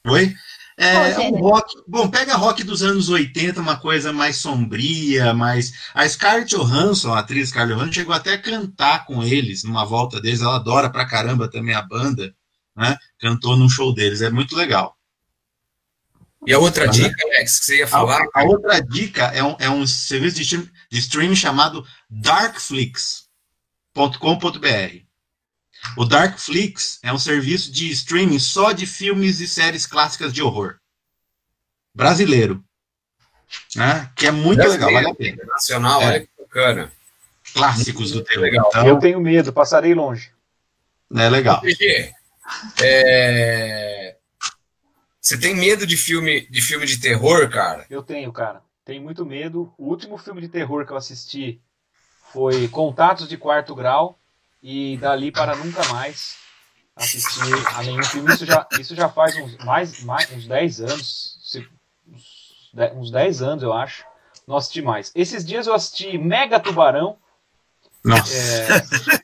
[0.07, 0.35] Oi?
[0.81, 1.75] É, um rock.
[1.85, 5.73] Bom, pega rock dos anos 80, uma coisa mais sombria, mais.
[5.93, 10.21] A Scarlett Johansson, a atriz Scarlett Johansson, chegou até a cantar com eles numa volta
[10.21, 10.39] deles.
[10.39, 12.33] Ela adora pra caramba também a banda,
[12.77, 12.95] né?
[13.19, 14.95] Cantou num show deles, é muito legal.
[16.47, 18.25] E a outra dica, Alex, que você ia falar?
[18.33, 25.08] A, a outra dica é um, é um serviço de, de streaming chamado darkflix.com.br.
[25.95, 30.77] O Darkflix é um serviço de streaming só de filmes e séries clássicas de horror.
[31.93, 32.63] Brasileiro.
[33.75, 34.09] Né?
[34.15, 35.45] Que é muito Brasileiro, legal, vale a pena.
[35.45, 36.05] Nacional, é.
[36.05, 36.91] olha que bacana.
[37.53, 38.47] Clássicos do terror.
[38.47, 40.31] Então, eu tenho medo, passarei longe.
[41.15, 41.61] É legal.
[42.81, 44.15] É...
[45.19, 47.85] Você tem medo de filme, de filme de terror, cara?
[47.89, 48.61] Eu tenho, cara.
[48.85, 49.73] Tenho muito medo.
[49.77, 51.61] O último filme de terror que eu assisti
[52.31, 54.18] foi Contatos de Quarto Grau
[54.61, 56.37] e dali para nunca mais
[56.95, 58.33] assistir a nenhum filme.
[58.33, 61.39] Isso já, isso já faz uns, mais, mais, uns 10 anos,
[62.95, 64.05] uns 10 anos eu acho,
[64.47, 65.11] não assisti mais.
[65.15, 67.17] Esses dias eu assisti Mega Tubarão,
[68.03, 68.33] nossa.
[68.33, 68.67] É...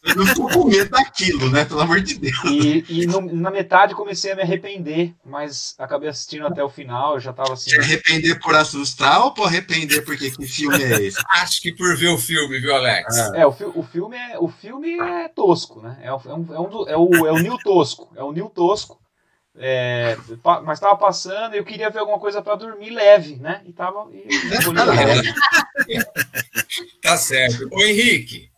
[0.06, 1.66] Eu não ficou com medo daquilo, né?
[1.66, 2.44] Pelo amor de Deus.
[2.44, 7.20] E, e no, na metade comecei a me arrepender, mas acabei assistindo até o final,
[7.20, 7.70] já tava assim.
[7.70, 11.18] Se arrepender por assustar ou por arrepender porque que filme é esse?
[11.32, 13.18] Acho que por ver o filme, viu, Alex?
[13.34, 15.98] É, é o, fi o, filme é, o filme é tosco, né?
[16.02, 18.12] É, é, um, é, um do, é, o, é o Nil Tosco.
[18.16, 19.00] É o Nil Tosco.
[19.58, 20.18] É,
[20.66, 23.62] mas estava passando e eu queria ver alguma coisa para dormir leve, né?
[23.66, 24.06] E tava.
[24.12, 24.28] E,
[25.88, 26.00] e
[27.02, 27.70] tá certo.
[27.72, 28.50] Ô Henrique,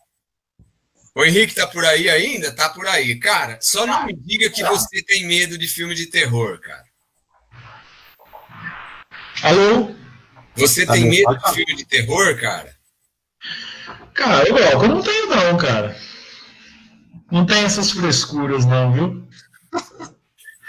[1.18, 2.52] o Henrique tá por aí ainda?
[2.52, 3.16] Tá por aí.
[3.16, 6.84] Cara, só não me diga que você tem medo de filme de terror, cara.
[9.42, 9.96] Alô?
[10.56, 11.10] Você tem Alô?
[11.10, 12.76] medo de filme de terror, cara?
[14.14, 16.00] Cara, eu, eu não tenho não, cara.
[17.32, 19.28] Não tem essas frescuras não, viu?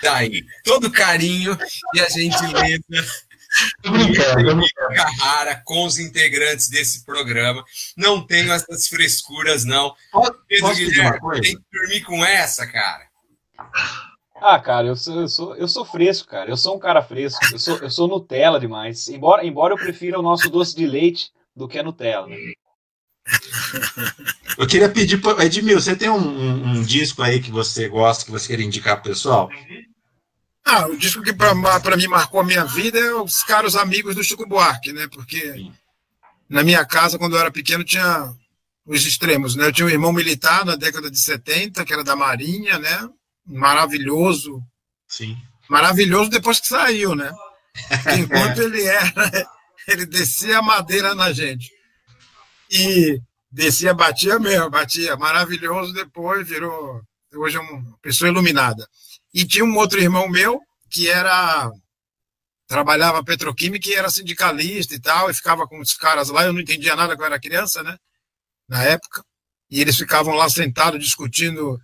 [0.01, 0.43] Tá aí.
[0.65, 1.59] Todo carinho
[1.93, 2.83] e a gentileza
[4.95, 7.65] Carrara com os integrantes desse programa.
[7.97, 9.95] Não tenho essas frescuras, não.
[10.47, 13.07] Pedro Guilherme, tem que dormir com essa, cara.
[14.41, 16.51] Ah, cara, eu sou, eu sou, eu sou fresco, cara.
[16.51, 17.41] Eu sou um cara fresco.
[17.53, 19.09] Eu sou, eu sou Nutella demais.
[19.09, 22.29] Embora, embora eu prefira o nosso doce de leite do que a Nutella.
[22.29, 22.37] Né?
[24.57, 28.31] Eu queria pedir, Edmil, você tem um, um, um, disco aí que você gosta, que
[28.31, 29.51] você quer indicar pro pessoal?
[30.71, 34.23] Ah, o disco que para mim marcou a minha vida é Os Caros Amigos do
[34.23, 35.09] Chico Buarque, né?
[35.09, 35.73] Porque Sim.
[36.47, 38.31] na minha casa, quando eu era pequeno, tinha
[38.85, 39.65] os extremos, né?
[39.65, 43.09] Eu tinha um irmão militar na década de 70, que era da Marinha, né?
[43.47, 44.63] Maravilhoso.
[45.09, 45.39] Sim.
[45.71, 47.33] Maravilhoso depois que saiu, né?
[48.19, 49.49] Enquanto ele era,
[49.89, 51.73] ele descia a madeira na gente.
[52.71, 53.19] E
[53.51, 55.17] descia, batia mesmo, batia.
[55.17, 57.01] Maravilhoso depois, virou.
[57.35, 58.87] Hoje é uma pessoa iluminada.
[59.33, 60.61] E tinha um outro irmão meu
[60.91, 61.71] que era
[62.67, 66.61] trabalhava petroquímica e era sindicalista e tal, e ficava com os caras lá, eu não
[66.61, 67.97] entendia nada quando era criança, né?
[68.69, 69.25] Na época.
[69.71, 71.81] E eles ficavam lá sentados discutindo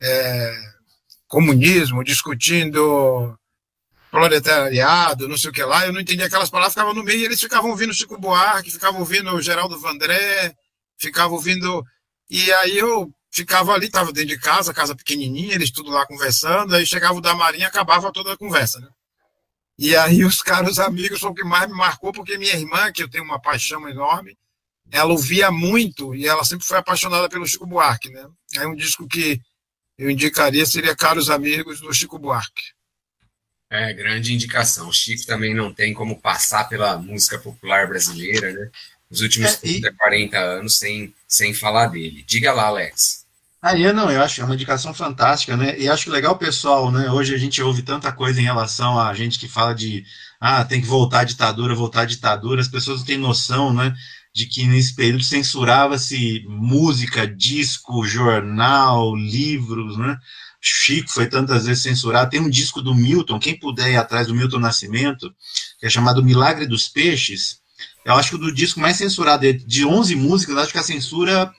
[0.00, 0.54] é,
[1.26, 3.38] comunismo, discutindo
[4.10, 7.24] proletariado, não sei o que lá, eu não entendia aquelas palavras, ficava no meio e
[7.24, 10.54] eles ficavam ouvindo Chico Buarque, ficavam ouvindo Geraldo Vandré,
[10.98, 11.84] ficavam ouvindo.
[12.30, 16.74] E aí eu ficava ali, estava dentro de casa, casa pequenininha, eles tudo lá conversando,
[16.74, 18.88] aí chegava o da Marinha acabava toda a conversa, né?
[19.78, 23.02] E aí os caros amigos foi o que mais me marcou, porque minha irmã, que
[23.02, 24.38] eu tenho uma paixão enorme,
[24.90, 28.26] ela ouvia muito e ela sempre foi apaixonada pelo Chico Buarque, né?
[28.56, 29.38] Aí um disco que
[29.98, 32.62] eu indicaria seria Caros Amigos do Chico Buarque.
[33.68, 34.88] É, grande indicação.
[34.88, 38.70] O Chico também não tem como passar pela música popular brasileira, né?
[39.10, 39.92] Os últimos é, e...
[39.92, 42.24] 40 anos sem, sem falar dele.
[42.26, 43.25] Diga lá, Alex.
[43.74, 45.78] Eu não, eu acho é uma indicação fantástica, né?
[45.78, 47.10] E acho legal, pessoal, né?
[47.10, 50.04] Hoje a gente ouve tanta coisa em relação a gente que fala de
[50.40, 52.60] ah, tem que voltar à ditadura, voltar à ditadura.
[52.60, 53.94] As pessoas não têm noção, né?
[54.32, 60.16] De que nesse período censurava-se música, disco, jornal, livros, né?
[60.60, 62.30] Chico foi tantas vezes censurado.
[62.30, 65.34] Tem um disco do Milton, quem puder ir atrás do Milton Nascimento,
[65.80, 67.58] que é chamado Milagre dos Peixes.
[68.04, 71.52] Eu acho que o do disco mais censurado, de 11 músicas, acho que a censura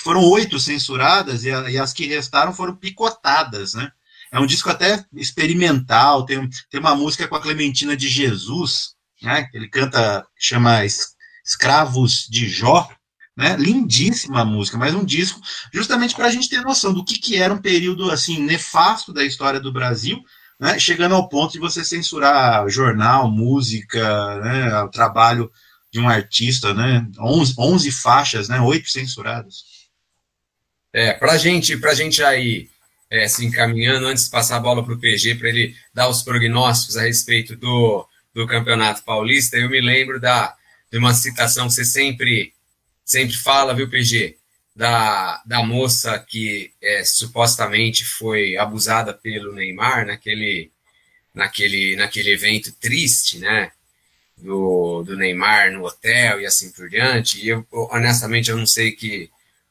[0.00, 3.90] foram oito censuradas e, a, e, as que restaram foram picotadas, né?
[4.30, 9.48] É um disco até experimental, tem, tem uma música com a Clementina de Jesus, né?
[9.54, 10.82] Ele canta, chama
[11.44, 12.88] Escravos de Jó,
[13.36, 13.56] né?
[13.56, 15.40] Lindíssima música, mas um disco
[15.72, 19.24] justamente para a gente ter noção do que, que era um período assim nefasto da
[19.24, 20.20] história do Brasil,
[20.60, 20.78] né?
[20.78, 24.82] Chegando ao ponto de você censurar jornal, música, né?
[24.82, 25.50] O trabalho
[25.90, 27.06] de um artista, né?
[27.18, 28.60] 11, 11 faixas, né?
[28.60, 29.77] Oito censuradas.
[30.92, 32.68] É, para gente, a gente aí
[33.10, 36.22] é, se encaminhando, antes de passar a bola para o PG, para ele dar os
[36.22, 40.54] prognósticos a respeito do, do Campeonato Paulista, eu me lembro da,
[40.90, 42.52] de uma citação que você sempre,
[43.04, 44.36] sempre fala, viu, PG?
[44.74, 50.70] Da, da moça que é, supostamente foi abusada pelo Neymar naquele,
[51.34, 53.72] naquele, naquele evento triste, né?
[54.36, 57.44] Do, do Neymar no hotel e assim por diante.
[57.44, 59.28] E eu, honestamente, eu não sei que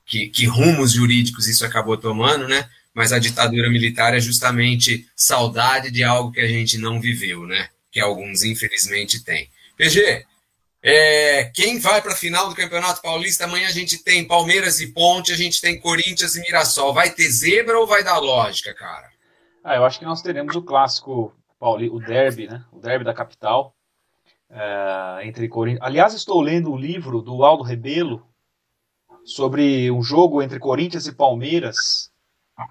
[0.08, 2.68] que, que rumos jurídicos isso acabou tomando, né?
[2.94, 7.70] Mas a ditadura militar é justamente saudade de algo que a gente não viveu, né?
[7.92, 9.50] Que alguns, infelizmente, têm.
[9.76, 10.26] PG,
[10.82, 13.44] é, quem vai para a final do Campeonato Paulista?
[13.44, 16.94] Amanhã a gente tem Palmeiras e Ponte, a gente tem Corinthians e Mirassol.
[16.94, 19.10] Vai ter zebra ou vai dar lógica, cara?
[19.64, 22.64] Ah, eu acho que nós teremos o clássico, Pauli, o derby, né?
[22.72, 23.76] O derby da capital.
[24.50, 25.86] É, entre Corinthians.
[25.86, 28.26] Aliás, estou lendo o livro do Aldo Rebelo,
[29.28, 32.10] sobre um jogo entre Corinthians e Palmeiras,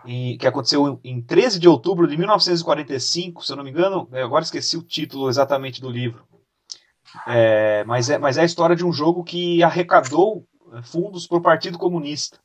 [0.06, 4.42] em, que aconteceu em 13 de outubro de 1945, se eu não me engano, agora
[4.42, 6.26] esqueci o título exatamente do livro.
[7.26, 11.36] É, mas, é, mas é a história de um jogo que arrecadou é, fundos para
[11.38, 12.38] o Partido Comunista.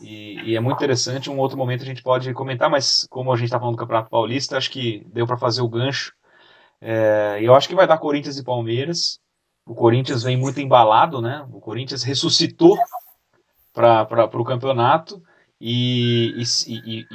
[0.00, 1.28] E, e, é muito interessante.
[1.28, 4.10] Um outro momento a gente pode comentar, mas como a gente está falando do Campeonato
[4.10, 6.12] Paulista, acho que deu para fazer o gancho.
[6.80, 9.18] É, eu acho que vai dar Corinthians e Palmeiras.
[9.66, 11.46] O Corinthians vem muito embalado, né?
[11.52, 12.78] O Corinthians ressuscitou
[13.72, 15.22] para o campeonato
[15.60, 17.06] e, e, e, e,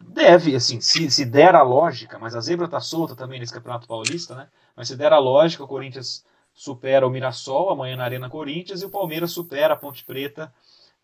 [0.00, 3.88] deve, assim, se, se der a lógica, mas a zebra está solta também nesse Campeonato
[3.88, 4.48] Paulista, né?
[4.76, 6.24] Mas se der a lógica, o Corinthians
[6.54, 10.52] supera o Mirassol amanhã na Arena Corinthians e o Palmeiras supera a Ponte Preta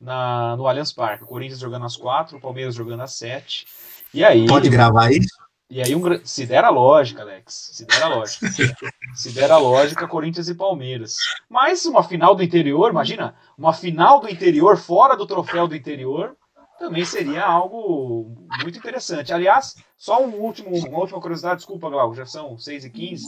[0.01, 1.25] na, no Allianz Parque.
[1.25, 3.67] O Corinthians jogando às quatro, o Palmeiras jogando às sete.
[4.13, 4.47] E aí.
[4.47, 5.44] Pode gravar isso?
[5.75, 8.47] E aí, um, se der a lógica, Alex, se der a lógica,
[9.13, 11.17] se der a lógica, Corinthians e Palmeiras.
[11.51, 16.37] Mas uma final do interior, imagina, uma final do interior fora do troféu do interior,
[16.79, 19.33] também seria algo muito interessante.
[19.33, 23.27] Aliás, só um último, uma última curiosidade, desculpa, Glauco, já são 6 e 15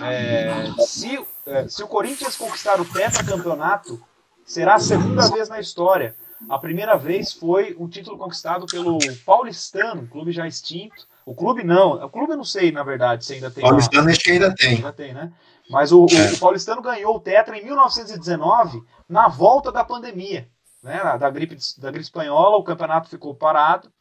[0.00, 4.00] é, se, é, se o Corinthians conquistar o tetracampeonato,
[4.44, 6.14] será a segunda vez na história.
[6.48, 12.02] A primeira vez foi um título conquistado pelo Paulistano, clube já extinto, O clube não.
[12.02, 13.62] O clube eu não sei, na verdade, se ainda tem.
[13.62, 14.76] Paulistano acho que ainda tem.
[14.76, 15.30] Ainda tem, né?
[15.68, 16.32] Mas o, é.
[16.32, 20.48] o, Paulistano ganhou o Tetra em 1919, na volta da pandemia.
[20.82, 20.98] Né?
[21.18, 23.92] Da, gripe, da gripe espanhola, o campeonato ficou parado.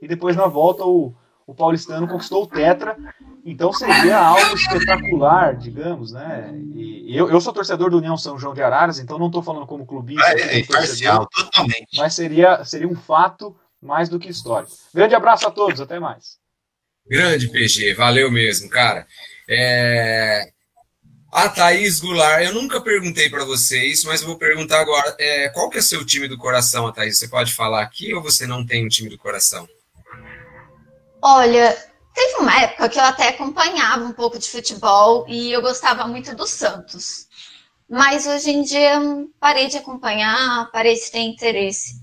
[0.00, 1.12] E depois, na volta, o,
[1.44, 2.96] o Paulistano conquistou o Tetra.
[3.44, 6.52] Então seria algo espetacular, digamos, né?
[6.72, 9.66] E eu, eu sou torcedor do União São João de Araras, então não estou falando
[9.66, 10.24] como clubista.
[10.24, 11.96] É, é parcial, totalmente.
[11.96, 14.72] Mas seria, seria um fato mais do que histórico.
[14.94, 16.45] Grande abraço a todos, até mais.
[17.08, 19.06] Grande PG, valeu mesmo, cara.
[19.48, 20.50] É...
[21.32, 25.14] A Thaís Goulart, eu nunca perguntei para você isso, mas vou perguntar agora.
[25.18, 27.18] É, qual que é seu time do coração, Thaís?
[27.18, 29.68] Você pode falar aqui ou você não tem um time do coração?
[31.22, 31.76] Olha,
[32.14, 36.34] teve uma época que eu até acompanhava um pouco de futebol e eu gostava muito
[36.34, 37.26] do Santos.
[37.88, 38.98] Mas hoje em dia
[39.38, 42.00] parei de acompanhar, parei de ter interesse.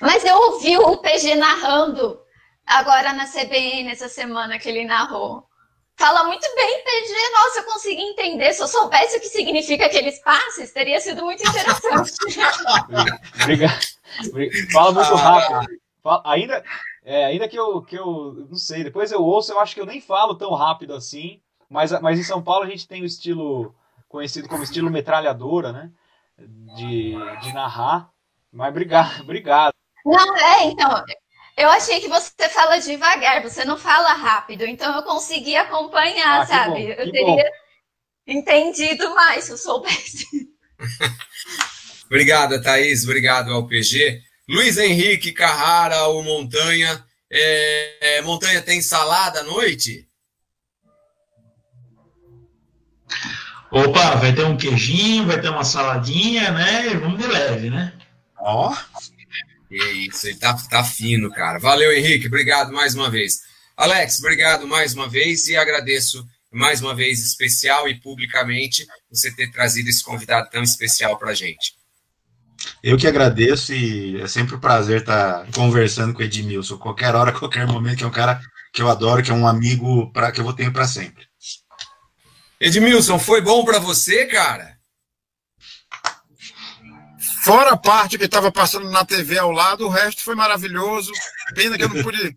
[0.00, 2.18] Mas eu ouvi o PG narrando
[2.66, 5.46] agora na CBN essa semana que ele narrou.
[5.98, 7.14] Fala muito bem, PG.
[7.32, 8.52] Nossa, eu consegui entender.
[8.52, 12.12] Se eu soubesse o que significa aqueles passes, teria sido muito interessante.
[13.42, 13.80] Obrigado.
[14.72, 15.80] Fala muito rápido.
[16.02, 16.62] Fala, ainda,
[17.02, 19.86] é, ainda que eu, que eu não sei, depois eu ouço, eu acho que eu
[19.86, 21.40] nem falo tão rápido assim.
[21.68, 23.74] Mas, mas em São Paulo a gente tem o estilo
[24.06, 25.90] conhecido como estilo metralhadora, né?
[26.38, 28.10] De, de narrar.
[28.52, 29.74] Mas obrigado, obrigado.
[30.04, 31.04] Não, é, então,
[31.56, 36.46] eu achei que você fala devagar, você não fala rápido, então eu consegui acompanhar, ah,
[36.46, 36.82] sabe?
[36.82, 37.50] Bom, eu teria bom.
[38.26, 40.26] entendido mais se eu soubesse.
[42.04, 44.20] obrigado, Thaís, obrigado ao PG.
[44.46, 47.02] Luiz Henrique Carrara, o Montanha.
[47.32, 50.06] É, é, Montanha tem salada à noite?
[53.70, 56.90] Opa, vai ter um queijinho, vai ter uma saladinha, né?
[57.00, 57.92] Vamos de leve, né?
[58.38, 58.72] Ó.
[58.72, 59.15] Oh.
[59.70, 61.58] É isso, ele tá, tá fino, cara.
[61.58, 62.26] Valeu, Henrique.
[62.26, 63.40] Obrigado mais uma vez.
[63.76, 69.50] Alex, obrigado mais uma vez e agradeço mais uma vez especial e publicamente você ter
[69.50, 71.74] trazido esse convidado tão especial para a gente.
[72.82, 77.32] Eu que agradeço e é sempre um prazer estar conversando com o Edmilson, qualquer hora,
[77.32, 78.40] qualquer momento, que é um cara
[78.72, 81.26] que eu adoro, que é um amigo pra, que eu vou ter para sempre.
[82.58, 84.75] Edmilson, foi bom para você, cara?
[87.46, 91.12] Fora a parte que estava passando na TV ao lado, o resto foi maravilhoso.
[91.54, 92.36] Pena que eu não pude.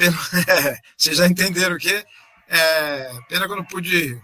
[0.00, 2.04] É, vocês já entenderam o quê?
[2.48, 4.16] É, pena que eu não pude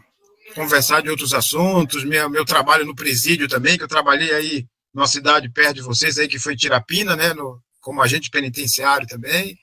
[0.54, 2.04] conversar de outros assuntos.
[2.04, 6.16] Meu, meu trabalho no presídio também, que eu trabalhei aí numa cidade perto de vocês,
[6.16, 7.34] aí, que foi Tirapina, né?
[7.34, 9.56] No, como agente penitenciário também.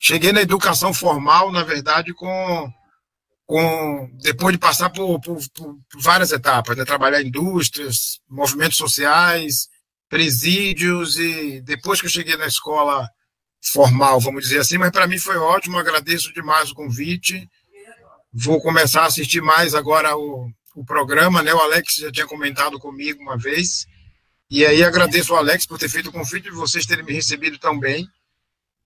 [0.00, 2.72] Cheguei na educação formal, na verdade, com,
[3.44, 6.84] com depois de passar por, por, por várias etapas, né?
[6.84, 9.68] trabalhar em indústrias, movimentos sociais,
[10.08, 13.08] presídios e depois que eu cheguei na escola
[13.72, 17.48] formal, vamos dizer assim, mas para mim foi ótimo, agradeço demais o convite.
[18.32, 21.52] Vou começar a assistir mais agora o, o programa, né?
[21.54, 23.86] O Alex já tinha comentado comigo uma vez.
[24.48, 27.58] E aí agradeço ao Alex por ter feito o convite e vocês terem me recebido
[27.58, 28.06] tão bem.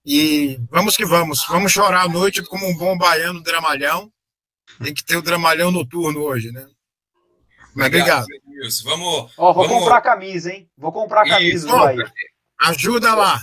[0.07, 1.45] E vamos que vamos.
[1.49, 4.11] Vamos chorar à noite como um bom baiano dramalhão.
[4.83, 6.67] Tem que ter o dramalhão noturno hoje, né?
[7.75, 8.25] Mas obrigado.
[8.25, 8.50] obrigado.
[8.61, 8.89] Wilson.
[8.89, 9.33] Vamos.
[9.37, 9.81] Ó, vou vamos...
[9.81, 10.69] comprar camisa, hein?
[10.77, 12.13] Vou comprar camisa do Bahia.
[12.61, 13.41] Ajuda lá.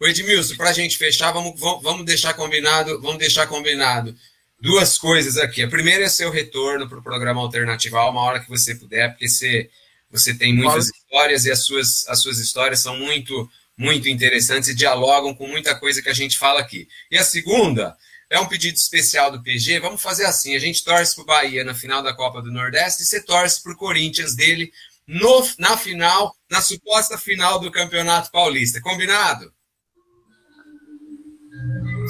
[0.00, 4.14] O Edmilson, para a gente fechar, vamos, vamos deixar combinado, vamos deixar combinado
[4.60, 5.62] duas coisas aqui.
[5.62, 9.28] A primeira é seu retorno para o programa Alternatival, uma hora que você puder, porque
[9.28, 9.70] você,
[10.10, 14.74] você tem muitas histórias e as suas, as suas histórias são muito, muito interessantes e
[14.74, 16.88] dialogam com muita coisa que a gente fala aqui.
[17.10, 17.96] E a segunda
[18.32, 19.78] é um pedido especial do PG.
[19.78, 23.02] Vamos fazer assim: a gente torce para o Bahia na final da Copa do Nordeste
[23.02, 24.72] e você torce para o Corinthians dele
[25.06, 28.80] no, na final, na suposta final do Campeonato Paulista.
[28.80, 29.52] Combinado?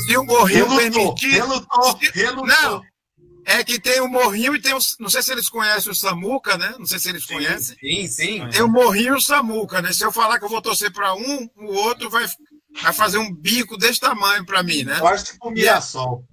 [0.07, 1.31] Se o Morrinho permitir.
[1.31, 2.47] Relutou, relutou.
[2.47, 2.83] Não,
[3.45, 4.79] é que tem o Morrinho e tem o.
[5.01, 6.73] Não sei se eles conhecem o Samuca, né?
[6.79, 7.77] Não sei se eles sim, conhecem.
[7.81, 8.49] Sim, sim.
[8.49, 9.93] Tem o Morrinho e o Samuca, né?
[9.93, 12.25] Se eu falar que eu vou torcer para um, o outro vai
[12.81, 14.99] vai fazer um bico desse tamanho para mim, né?
[14.99, 16.25] Quase tipo Mirassol.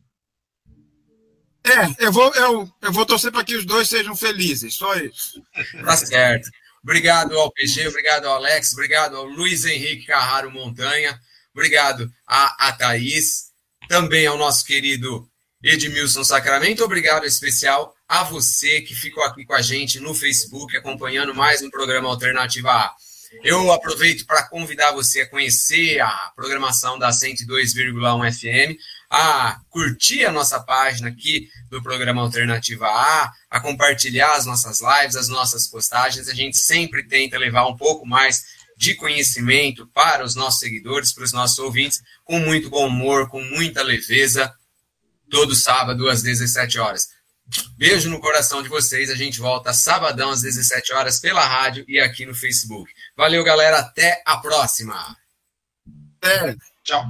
[1.64, 5.42] É, eu vou, eu, eu vou torcer para que os dois sejam felizes, só isso.
[5.84, 6.50] Tá certo.
[6.82, 11.20] Obrigado ao PG, obrigado ao Alex, obrigado ao Luiz Henrique Carraro Montanha,
[11.54, 13.50] obrigado a, a Thaís,
[13.90, 15.30] também ao nosso querido
[15.62, 21.36] Edmilson Sacramento, obrigado especial a você que ficou aqui com a gente no Facebook, acompanhando
[21.36, 22.96] mais um programa Alternativa A.
[23.44, 28.80] Eu aproveito para convidar você a conhecer a programação da 102,1 FM,
[29.10, 35.16] a curtir a nossa página aqui do programa Alternativa A, a compartilhar as nossas lives,
[35.16, 36.28] as nossas postagens.
[36.28, 38.46] A gente sempre tenta levar um pouco mais
[38.76, 43.42] de conhecimento para os nossos seguidores, para os nossos ouvintes, com muito bom humor, com
[43.42, 44.54] muita leveza.
[45.30, 47.10] todo sábado às 17 horas.
[47.78, 49.10] Beijo no coração de vocês.
[49.10, 52.92] A gente volta sabadão às 17 horas pela rádio e aqui no Facebook.
[53.20, 53.80] Valeu, galera.
[53.80, 55.18] Até a próxima.
[56.24, 57.04] É, tchau.